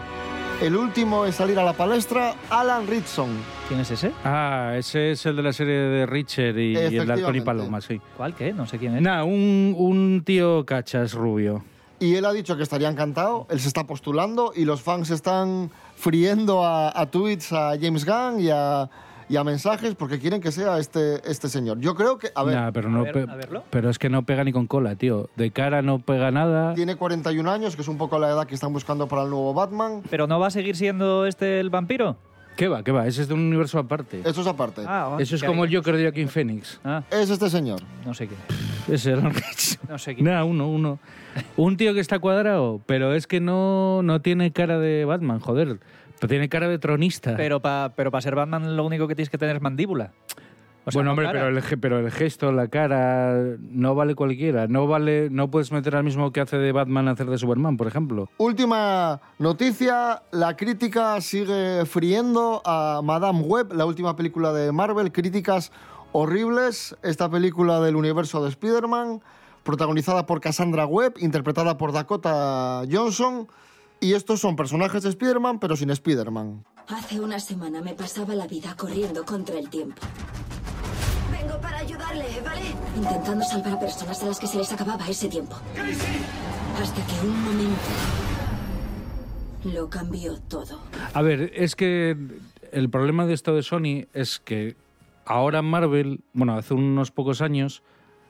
El 0.62 0.76
último 0.76 1.26
en 1.26 1.32
salir 1.32 1.58
a 1.58 1.64
la 1.64 1.72
palestra, 1.72 2.34
Alan 2.50 2.86
Ritson. 2.86 3.28
¿Quién 3.68 3.80
es 3.80 3.90
ese? 3.90 4.12
Ah, 4.24 4.74
ese 4.76 5.12
es 5.12 5.26
el 5.26 5.36
de 5.36 5.42
la 5.42 5.52
serie 5.52 5.74
de 5.74 6.06
Richard 6.06 6.56
y, 6.58 6.72
y 6.72 6.76
el 6.76 6.90
de 6.90 6.98
Halcón 6.98 7.34
y 7.34 7.38
Efectivamente. 7.38 7.42
Paloma, 7.42 7.80
sí. 7.80 8.00
¿Cuál 8.16 8.34
qué? 8.34 8.52
No 8.52 8.66
sé 8.66 8.78
quién 8.78 8.96
es. 8.96 9.02
Nah, 9.02 9.22
un, 9.24 9.74
un 9.76 10.22
tío 10.24 10.64
cachas 10.66 11.12
rubio. 11.14 11.64
Y 12.00 12.14
él 12.14 12.24
ha 12.26 12.32
dicho 12.32 12.56
que 12.56 12.62
estaría 12.62 12.88
encantado, 12.88 13.46
él 13.50 13.58
se 13.60 13.68
está 13.68 13.84
postulando 13.84 14.52
y 14.54 14.64
los 14.64 14.82
fans 14.82 15.10
están 15.10 15.70
friendo 15.96 16.64
a, 16.64 16.92
a 16.98 17.06
tweets 17.06 17.52
a 17.52 17.72
James 17.80 18.04
Gunn 18.06 18.38
y 18.40 18.50
a, 18.50 18.88
y 19.28 19.36
a 19.36 19.42
mensajes 19.42 19.94
porque 19.96 20.18
quieren 20.20 20.40
que 20.40 20.52
sea 20.52 20.78
este, 20.78 21.20
este 21.28 21.48
señor. 21.48 21.80
Yo 21.80 21.96
creo 21.96 22.16
que, 22.18 22.30
a 22.34 22.44
ver, 22.44 22.54
Nah, 22.54 22.70
pero, 22.70 22.88
no 22.88 23.02
ver, 23.02 23.12
pe- 23.12 23.26
a 23.32 23.34
verlo. 23.34 23.62
pero 23.70 23.90
es 23.90 23.98
que 23.98 24.08
no 24.08 24.22
pega 24.22 24.44
ni 24.44 24.52
con 24.52 24.66
cola, 24.68 24.94
tío. 24.94 25.28
De 25.36 25.50
cara 25.50 25.82
no 25.82 25.98
pega 25.98 26.30
nada. 26.30 26.74
tiene 26.74 26.94
41 26.94 27.50
años, 27.50 27.74
que 27.74 27.82
es 27.82 27.88
un 27.88 27.98
poco 27.98 28.18
la 28.20 28.28
edad 28.28 28.46
que 28.46 28.54
están 28.54 28.72
buscando 28.72 29.08
para 29.08 29.24
el 29.24 29.30
nuevo 29.30 29.52
Batman. 29.52 30.02
¿Pero 30.08 30.26
no 30.28 30.38
va 30.38 30.46
a 30.46 30.50
seguir 30.50 30.76
siendo 30.76 31.26
este 31.26 31.58
el 31.58 31.68
vampiro? 31.68 32.16
¿Qué 32.58 32.66
va? 32.66 32.82
¿Qué 32.82 32.90
va? 32.90 33.06
Ese 33.06 33.22
es 33.22 33.28
de 33.28 33.34
un 33.34 33.40
universo 33.46 33.78
aparte. 33.78 34.20
Eso 34.24 34.40
es 34.40 34.46
aparte. 34.48 34.82
Ah, 34.84 35.16
Eso 35.20 35.36
es 35.36 35.44
como 35.44 35.62
hay- 35.62 35.68
el 35.70 35.76
Joker 35.76 35.96
de 35.96 36.02
Joaquin 36.02 36.28
Phoenix. 36.28 36.80
Ah, 36.84 37.04
Es 37.08 37.30
este 37.30 37.48
señor. 37.50 37.78
no 38.04 38.12
sé 38.14 38.26
quién 38.26 38.40
es. 38.88 38.88
Ese 38.94 39.12
era. 39.12 39.30
No 39.88 39.96
sé 39.96 40.16
quién. 40.16 40.24
Nada, 40.26 40.42
uno, 40.42 40.68
uno. 40.68 40.98
Un 41.56 41.76
tío 41.76 41.94
que 41.94 42.00
está 42.00 42.18
cuadrado, 42.18 42.80
pero 42.84 43.14
es 43.14 43.28
que 43.28 43.38
no, 43.38 44.02
no 44.02 44.20
tiene 44.22 44.50
cara 44.52 44.80
de 44.80 45.04
Batman, 45.04 45.38
joder. 45.38 45.78
Pero 46.18 46.28
tiene 46.28 46.48
cara 46.48 46.66
de 46.68 46.80
tronista. 46.80 47.36
Pero 47.36 47.60
para 47.60 47.92
pero 47.94 48.10
pa 48.10 48.20
ser 48.20 48.34
Batman 48.34 48.76
lo 48.76 48.84
único 48.84 49.06
que 49.06 49.14
tienes 49.14 49.30
que 49.30 49.38
tener 49.38 49.54
es 49.54 49.62
mandíbula. 49.62 50.10
O 50.88 50.90
sea, 50.90 50.98
bueno, 50.98 51.08
no 51.08 51.10
hombre, 51.12 51.26
cara. 51.26 51.38
pero 51.40 51.56
el, 51.56 51.62
ge- 51.62 51.76
pero 51.76 51.98
el 52.00 52.10
gesto, 52.10 52.50
la 52.52 52.68
cara, 52.68 53.34
no 53.60 53.94
vale 53.94 54.14
cualquiera. 54.14 54.66
No 54.66 54.86
vale, 54.86 55.28
no 55.30 55.50
puedes 55.50 55.70
meter 55.72 55.94
al 55.96 56.04
mismo 56.04 56.32
que 56.32 56.40
hace 56.40 56.56
de 56.58 56.72
Batman 56.72 57.08
a 57.08 57.12
hacer 57.12 57.26
de 57.30 57.38
Superman, 57.38 57.76
por 57.76 57.86
ejemplo. 57.86 58.28
Última 58.38 59.20
noticia, 59.38 60.22
la 60.32 60.56
crítica 60.56 61.20
sigue 61.20 61.84
friendo 61.86 62.62
a 62.64 63.00
Madame 63.04 63.40
Web, 63.40 63.72
la 63.74 63.86
última 63.86 64.16
película 64.16 64.52
de 64.52 64.72
Marvel, 64.72 65.12
críticas 65.12 65.70
horribles, 66.12 66.96
esta 67.02 67.28
película 67.30 67.80
del 67.80 67.94
universo 67.96 68.42
de 68.42 68.48
Spider-Man, 68.50 69.20
protagonizada 69.62 70.24
por 70.26 70.40
Cassandra 70.40 70.86
Webb, 70.86 71.14
interpretada 71.18 71.76
por 71.76 71.92
Dakota 71.92 72.82
Johnson, 72.90 73.46
y 74.00 74.14
estos 74.14 74.40
son 74.40 74.56
personajes 74.56 75.02
de 75.02 75.10
Spider-Man, 75.10 75.58
pero 75.58 75.76
sin 75.76 75.90
Spider-Man. 75.90 76.64
Hace 76.88 77.20
una 77.20 77.38
semana 77.40 77.82
me 77.82 77.92
pasaba 77.94 78.34
la 78.34 78.46
vida 78.46 78.74
corriendo 78.76 79.24
contra 79.26 79.58
el 79.58 79.68
tiempo. 79.68 80.00
Ayudarle, 82.18 82.40
¿vale? 82.42 82.60
Intentando 82.96 83.44
salvar 83.44 83.74
a 83.74 83.80
personas 83.80 84.22
a 84.22 84.26
las 84.26 84.38
que 84.38 84.46
se 84.46 84.58
les 84.58 84.72
acababa 84.72 85.06
ese 85.08 85.28
tiempo. 85.28 85.56
Hasta 86.80 87.06
que 87.06 87.26
un 87.26 87.42
momento 87.42 87.80
lo 89.64 89.88
cambió 89.90 90.38
todo. 90.48 90.80
A 91.14 91.22
ver, 91.22 91.52
es 91.54 91.74
que 91.74 92.16
el 92.72 92.90
problema 92.90 93.26
de 93.26 93.34
esto 93.34 93.54
de 93.54 93.62
Sony 93.62 94.06
es 94.14 94.38
que 94.38 94.76
ahora 95.26 95.62
Marvel, 95.62 96.20
bueno, 96.32 96.56
hace 96.56 96.74
unos 96.74 97.10
pocos 97.10 97.40
años, 97.40 97.82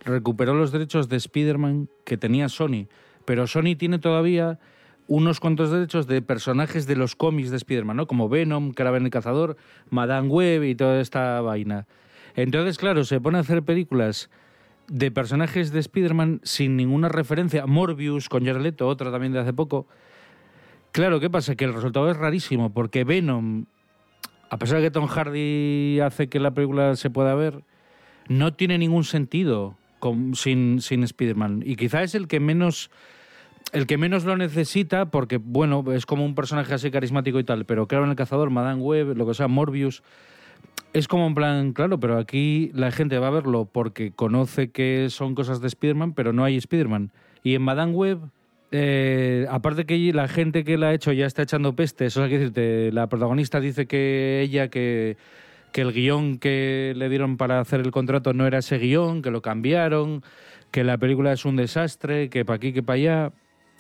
recuperó 0.05 0.55
los 0.55 0.73
derechos 0.73 1.09
de 1.09 1.17
Spider-Man 1.17 1.89
que 2.05 2.17
tenía 2.17 2.49
Sony, 2.49 2.89
pero 3.25 3.47
Sony 3.47 3.77
tiene 3.77 3.99
todavía 3.99 4.59
unos 5.07 5.41
cuantos 5.41 5.71
derechos 5.71 6.07
de 6.07 6.21
personajes 6.21 6.87
de 6.87 6.97
los 6.97 7.17
cómics 7.17 7.51
de 7.51 7.57
Spider-Man, 7.57 7.97
¿no? 7.97 8.07
Como 8.07 8.29
Venom, 8.29 8.73
Kraven 8.73 9.05
el 9.05 9.11
Cazador, 9.11 9.57
Madame 9.91 10.29
Web 10.29 10.65
y 10.65 10.75
toda 10.75 11.01
esta 11.01 11.41
vaina. 11.41 11.87
Entonces, 12.37 12.79
claro, 12.79 13.05
se 13.05 13.21
pone 13.21 13.39
a 13.39 13.43
hacer 13.43 13.63
películas 13.63 14.31
de 14.89 15.11
personajes 15.11 15.73
de 15.73 15.81
Spider-Man 15.81 16.41
sin 16.43 16.77
ninguna 16.77 17.09
referencia. 17.09 17.67
Morbius 17.67 18.29
con 18.29 18.45
Jared 18.45 18.81
otra 18.81 19.11
también 19.11 19.33
de 19.33 19.41
hace 19.41 19.53
poco. 19.53 19.87
Claro, 20.93 21.21
¿qué 21.21 21.31
pasa? 21.31 21.55
Que 21.55 21.65
el 21.65 21.75
resultado 21.75 22.11
es 22.11 22.17
rarísimo, 22.17 22.73
porque 22.73 23.05
Venom, 23.05 23.67
a 24.51 24.59
pesar 24.59 24.79
de 24.79 24.85
que 24.85 24.91
Tom 24.91 25.07
Hardy 25.07 26.01
hace 26.01 26.29
que 26.29 26.41
la 26.41 26.53
película 26.53 26.97
se 26.97 27.11
pueda 27.11 27.35
ver, 27.35 27.63
no 28.29 28.55
tiene 28.55 28.79
ningún 28.79 29.05
sentido 29.05 29.77
sin, 30.33 30.81
sin 30.81 31.03
Spider-Man. 31.03 31.63
Y 31.65 31.77
quizá 31.77 32.03
es 32.03 32.15
el 32.15 32.27
que 32.27 32.41
menos 32.41 32.91
el 33.73 33.87
que 33.87 33.99
menos 33.99 34.25
lo 34.25 34.37
necesita 34.37 35.11
porque, 35.11 35.37
bueno, 35.37 35.85
es 35.93 36.07
como 36.07 36.25
un 36.25 36.35
personaje 36.35 36.73
así 36.73 36.91
carismático 36.91 37.39
y 37.39 37.45
tal, 37.45 37.67
pero 37.67 37.87
claro, 37.87 38.05
en 38.05 38.11
el 38.11 38.17
cazador, 38.17 38.49
Madame 38.49 38.81
Web, 38.81 39.15
lo 39.15 39.27
que 39.27 39.35
sea, 39.35 39.47
Morbius, 39.47 40.03
es 40.93 41.09
como 41.09 41.27
en 41.27 41.35
plan, 41.35 41.73
claro, 41.73 42.01
pero 42.01 42.19
aquí 42.19 42.71
la 42.75 42.91
gente 42.91 43.19
va 43.19 43.29
a 43.29 43.31
verlo 43.31 43.69
porque 43.71 44.13
conoce 44.13 44.71
que 44.71 45.09
son 45.11 45.35
cosas 45.35 45.61
de 45.61 45.69
Spider-Man, 45.69 46.15
pero 46.15 46.33
no 46.33 46.45
hay 46.45 46.57
Spider-Man. 46.57 47.13
Y 47.43 47.55
en 47.55 47.63
Madame 47.63 47.93
Web, 47.93 48.19
eh, 48.71 49.47
aparte 49.51 49.87
que 49.87 50.13
la 50.13 50.29
gente 50.29 50.65
que 50.65 50.77
la 50.77 50.89
ha 50.89 50.95
hecho 50.95 51.13
ya 51.13 51.27
está 51.27 51.43
echando 51.43 51.75
pestes, 51.75 52.17
o 52.17 52.21
sea, 52.21 52.29
que 52.29 52.39
decirte, 52.39 52.93
la 52.93 53.09
protagonista 53.09 53.61
dice 53.61 53.87
que 53.87 54.41
ella, 54.43 54.69
que, 54.69 55.17
que 55.73 55.81
el 55.83 55.93
guion 55.93 56.39
que 56.39 56.93
le 56.97 57.09
dieron 57.09 57.37
para 57.37 57.61
hacer 57.61 57.81
el 57.81 57.91
contrato 57.91 58.33
no 58.33 58.47
era 58.47 58.59
ese 58.59 58.79
guion, 58.79 59.23
que 59.23 59.31
lo 59.31 59.43
cambiaron, 59.43 60.23
que 60.71 60.85
la 60.85 60.99
película 60.99 61.33
es 61.33 61.45
un 61.45 61.57
desastre, 61.57 62.29
que 62.29 62.45
para 62.45 62.57
aquí, 62.57 62.73
que 62.73 62.83
para 62.83 62.97
allá. 62.97 63.33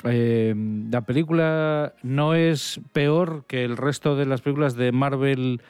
Eh, 0.05 0.55
la 0.91 1.01
película 1.01 1.95
no 2.05 2.35
es 2.35 2.81
peor 2.93 3.45
que 3.49 3.65
el 3.65 3.77
resto 3.77 4.15
de 4.15 4.27
las 4.27 4.43
películas 4.43 4.77
de 4.77 4.93
Marvel 4.93 5.61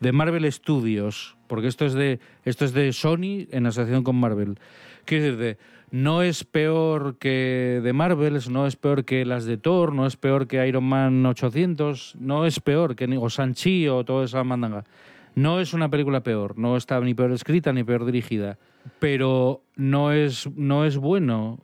de 0.00 0.12
Marvel 0.12 0.50
Studios, 0.52 1.36
porque 1.46 1.68
esto 1.68 1.86
es 1.86 1.94
de 1.94 2.20
esto 2.44 2.64
es 2.64 2.72
de 2.72 2.92
Sony 2.92 3.46
en 3.50 3.66
asociación 3.66 4.04
con 4.04 4.16
Marvel. 4.16 4.58
Quiero 5.04 5.24
decirte, 5.24 5.58
no 5.90 6.22
es 6.22 6.44
peor 6.44 7.16
que 7.18 7.80
de 7.82 7.92
Marvel, 7.92 8.38
no 8.50 8.66
es 8.66 8.76
peor 8.76 9.04
que 9.04 9.24
las 9.24 9.44
de 9.44 9.56
Thor, 9.56 9.94
no 9.94 10.06
es 10.06 10.16
peor 10.16 10.48
que 10.48 10.66
Iron 10.66 10.84
Man 10.84 11.24
800, 11.24 12.16
no 12.18 12.44
es 12.44 12.60
peor 12.60 12.96
que 12.96 13.06
o 13.16 13.30
Sanchi 13.30 13.88
o 13.88 14.04
toda 14.04 14.24
esa 14.24 14.42
mandanga. 14.44 14.84
No 15.34 15.60
es 15.60 15.74
una 15.74 15.90
película 15.90 16.22
peor, 16.22 16.58
no 16.58 16.76
está 16.76 16.98
ni 17.00 17.14
peor 17.14 17.30
escrita 17.32 17.72
ni 17.72 17.84
peor 17.84 18.06
dirigida, 18.06 18.58
pero 18.98 19.62
no 19.76 20.10
es, 20.12 20.48
no 20.56 20.86
es 20.86 20.96
bueno, 20.96 21.60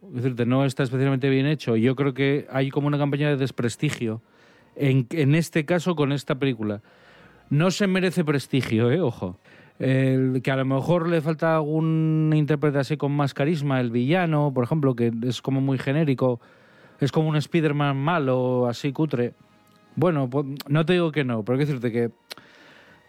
no 0.47 0.65
está 0.65 0.83
especialmente 0.83 1.31
bien 1.31 1.47
hecho. 1.47 1.77
Yo 1.77 1.97
creo 1.97 2.13
que 2.13 2.47
hay 2.51 2.71
como 2.71 2.87
una 2.87 2.99
campaña 2.99 3.31
de 3.31 3.39
desprestigio 3.39 4.21
en, 4.77 5.07
en 5.11 5.35
este 5.35 5.65
caso 5.65 5.97
con 5.97 6.13
esta 6.13 6.39
película. 6.39 6.83
No 7.53 7.71
se 7.71 7.87
merece 7.87 8.25
prestigio, 8.25 8.91
¿eh? 8.91 9.03
ojo. 9.03 9.37
Que 9.79 10.51
a 10.51 10.57
lo 10.57 10.65
mejor 10.65 11.07
le 11.07 11.21
falta 11.21 11.57
algún 11.57 12.33
intérprete 12.35 12.79
así 12.79 12.97
con 12.97 13.13
más 13.13 13.35
carisma, 13.35 13.79
el 13.79 13.91
villano, 13.91 14.53
por 14.55 14.65
ejemplo, 14.65 14.97
que 14.97 15.13
es 15.23 15.43
como 15.43 15.61
muy 15.61 15.77
genérico, 15.77 16.41
es 16.99 17.13
como 17.13 17.29
un 17.29 17.37
Spider-Man 17.37 17.95
malo, 17.95 18.67
así 18.67 18.91
cutre. 18.95 19.35
Bueno, 19.97 20.31
pues, 20.31 20.47
no 20.67 20.87
te 20.87 20.95
digo 20.95 21.13
que 21.13 21.25
no, 21.25 21.45
pero 21.45 21.59
quiero 21.59 21.73
decirte 21.73 21.93
que 21.93 22.11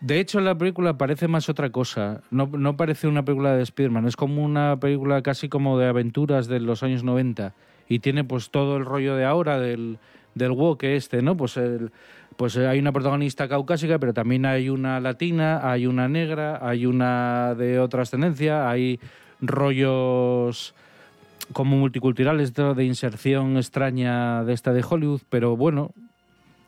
de 0.02 0.20
hecho, 0.20 0.42
la 0.42 0.58
película 0.58 0.98
parece 0.98 1.30
más 1.30 1.48
otra 1.48 1.70
cosa. 1.70 2.24
No, 2.30 2.48
no 2.48 2.76
parece 2.76 3.08
una 3.08 3.24
película 3.24 3.56
de 3.56 3.64
Spider-Man. 3.64 4.06
Es 4.06 4.18
como 4.18 4.44
una 4.44 4.78
película 4.78 5.22
casi 5.22 5.48
como 5.48 5.80
de 5.80 5.88
aventuras 5.88 6.48
de 6.48 6.60
los 6.60 6.84
años 6.84 7.06
90. 7.06 7.54
Y 7.88 8.00
tiene 8.00 8.26
pues 8.26 8.50
todo 8.50 8.76
el 8.76 8.84
rollo 8.84 9.16
de 9.16 9.24
ahora 9.24 9.58
del, 9.58 10.00
del 10.36 10.52
woke 10.52 10.84
este, 10.96 11.22
¿no? 11.22 11.36
Pues, 11.38 11.58
el, 11.58 11.92
pues 12.36 12.58
hay 12.58 12.80
una 12.80 12.92
protagonista 12.92 13.48
caucásica, 13.48 14.00
pero 14.00 14.14
también 14.14 14.46
hay 14.46 14.70
una 14.70 15.00
latina, 15.00 15.70
hay 15.70 15.86
una 15.86 16.08
negra, 16.08 16.60
hay 16.62 16.86
una 16.86 17.56
de 17.56 17.80
otra 17.80 18.04
ascendencia, 18.04 18.70
hay 18.70 19.00
rollos 19.42 20.74
como 21.52 21.78
multiculturales 21.78 22.54
de, 22.54 22.86
inserción 22.86 23.58
extraña 23.58 24.44
de 24.44 24.54
esta 24.54 24.74
de 24.74 24.84
Hollywood. 24.88 25.22
Pero 25.30 25.58
bueno, 25.58 25.92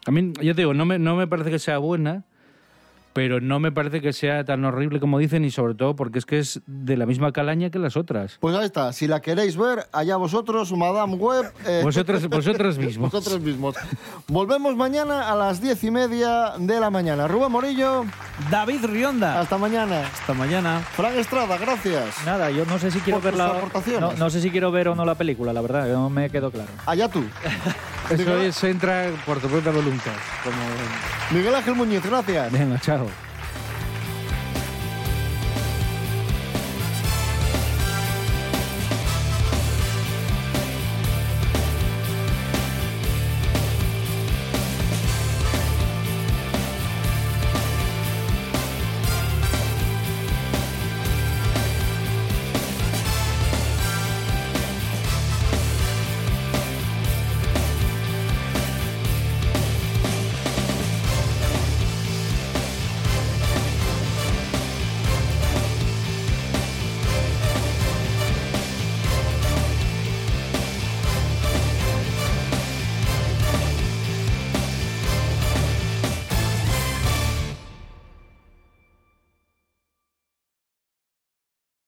a 0.06 0.12
mí, 0.12 0.34
ya 0.42 0.54
te 0.54 0.62
digo, 0.62 0.74
no 0.74 0.86
me, 0.86 1.00
no 1.00 1.16
me 1.16 1.28
parece 1.28 1.52
que 1.52 1.60
sea 1.60 1.78
buena 1.78 2.24
pero 3.16 3.40
no 3.40 3.62
me 3.62 3.72
parece 3.72 4.02
que 4.02 4.12
sea 4.12 4.44
tan 4.44 4.66
horrible 4.66 5.00
como 5.00 5.18
dicen 5.20 5.46
y 5.46 5.50
sobre 5.50 5.74
todo 5.74 5.96
porque 5.96 6.20
es 6.20 6.26
que 6.26 6.38
es 6.38 6.60
de 6.68 6.98
la 6.98 7.06
misma 7.06 7.32
calaña 7.32 7.70
que 7.70 7.80
las 7.80 7.96
otras. 7.96 8.36
Pues 8.42 8.54
ahí 8.58 8.66
está, 8.66 8.92
si 8.92 9.08
la 9.08 9.22
queréis 9.22 9.56
ver, 9.56 9.88
allá 9.94 10.18
vosotros, 10.18 10.74
Madame 10.74 11.16
Web. 11.16 11.50
eh, 11.66 11.80
Vosotros, 11.82 12.28
vosotros 12.30 12.78
mismos. 12.78 13.10
Vosotros 13.14 13.40
mismos. 13.40 13.76
Volvemos 14.28 14.76
mañana 14.76 15.32
a 15.32 15.36
las 15.38 15.62
diez 15.62 15.82
y 15.86 15.92
media 15.92 16.56
de 16.60 16.78
la 16.78 16.90
mañana. 16.90 17.26
Rubén 17.26 17.54
Morillo. 17.54 18.04
David 18.52 18.84
Rionda. 18.84 19.40
Hasta 19.40 19.58
mañana. 19.58 20.02
Hasta 20.08 20.34
mañana. 20.34 20.80
Fran 20.82 21.18
Estrada, 21.18 21.58
gracias. 21.58 22.18
Nada, 22.26 22.52
yo 22.52 22.66
no 22.66 22.78
sé 22.80 22.92
si 22.92 23.00
quiero 23.00 23.22
ver 23.22 23.36
la. 23.38 23.48
aportaciones. 23.48 24.02
No, 24.02 24.12
no 24.26 24.30
sé 24.30 24.42
si 24.42 24.52
quiero 24.52 24.72
ver 24.74 24.90
o 24.90 24.96
no 24.96 25.06
la 25.06 25.16
película, 25.16 25.54
la 25.54 25.62
verdad, 25.62 25.88
no 25.88 26.10
me 26.10 26.30
quedó 26.30 26.52
claro. 26.52 26.70
Allá 26.86 27.08
tú. 27.08 27.24
Eso 28.10 28.38
es, 28.42 28.64
entra 28.64 29.10
por 29.26 29.40
tu 29.40 29.48
propia 29.48 29.72
voluntad. 29.72 30.14
Como... 30.44 30.58
Miguel 31.32 31.56
Ángel 31.56 31.76
Muñiz, 31.76 32.04
gracias. 32.06 32.52
Venga, 32.52 32.80
chao. 32.80 33.08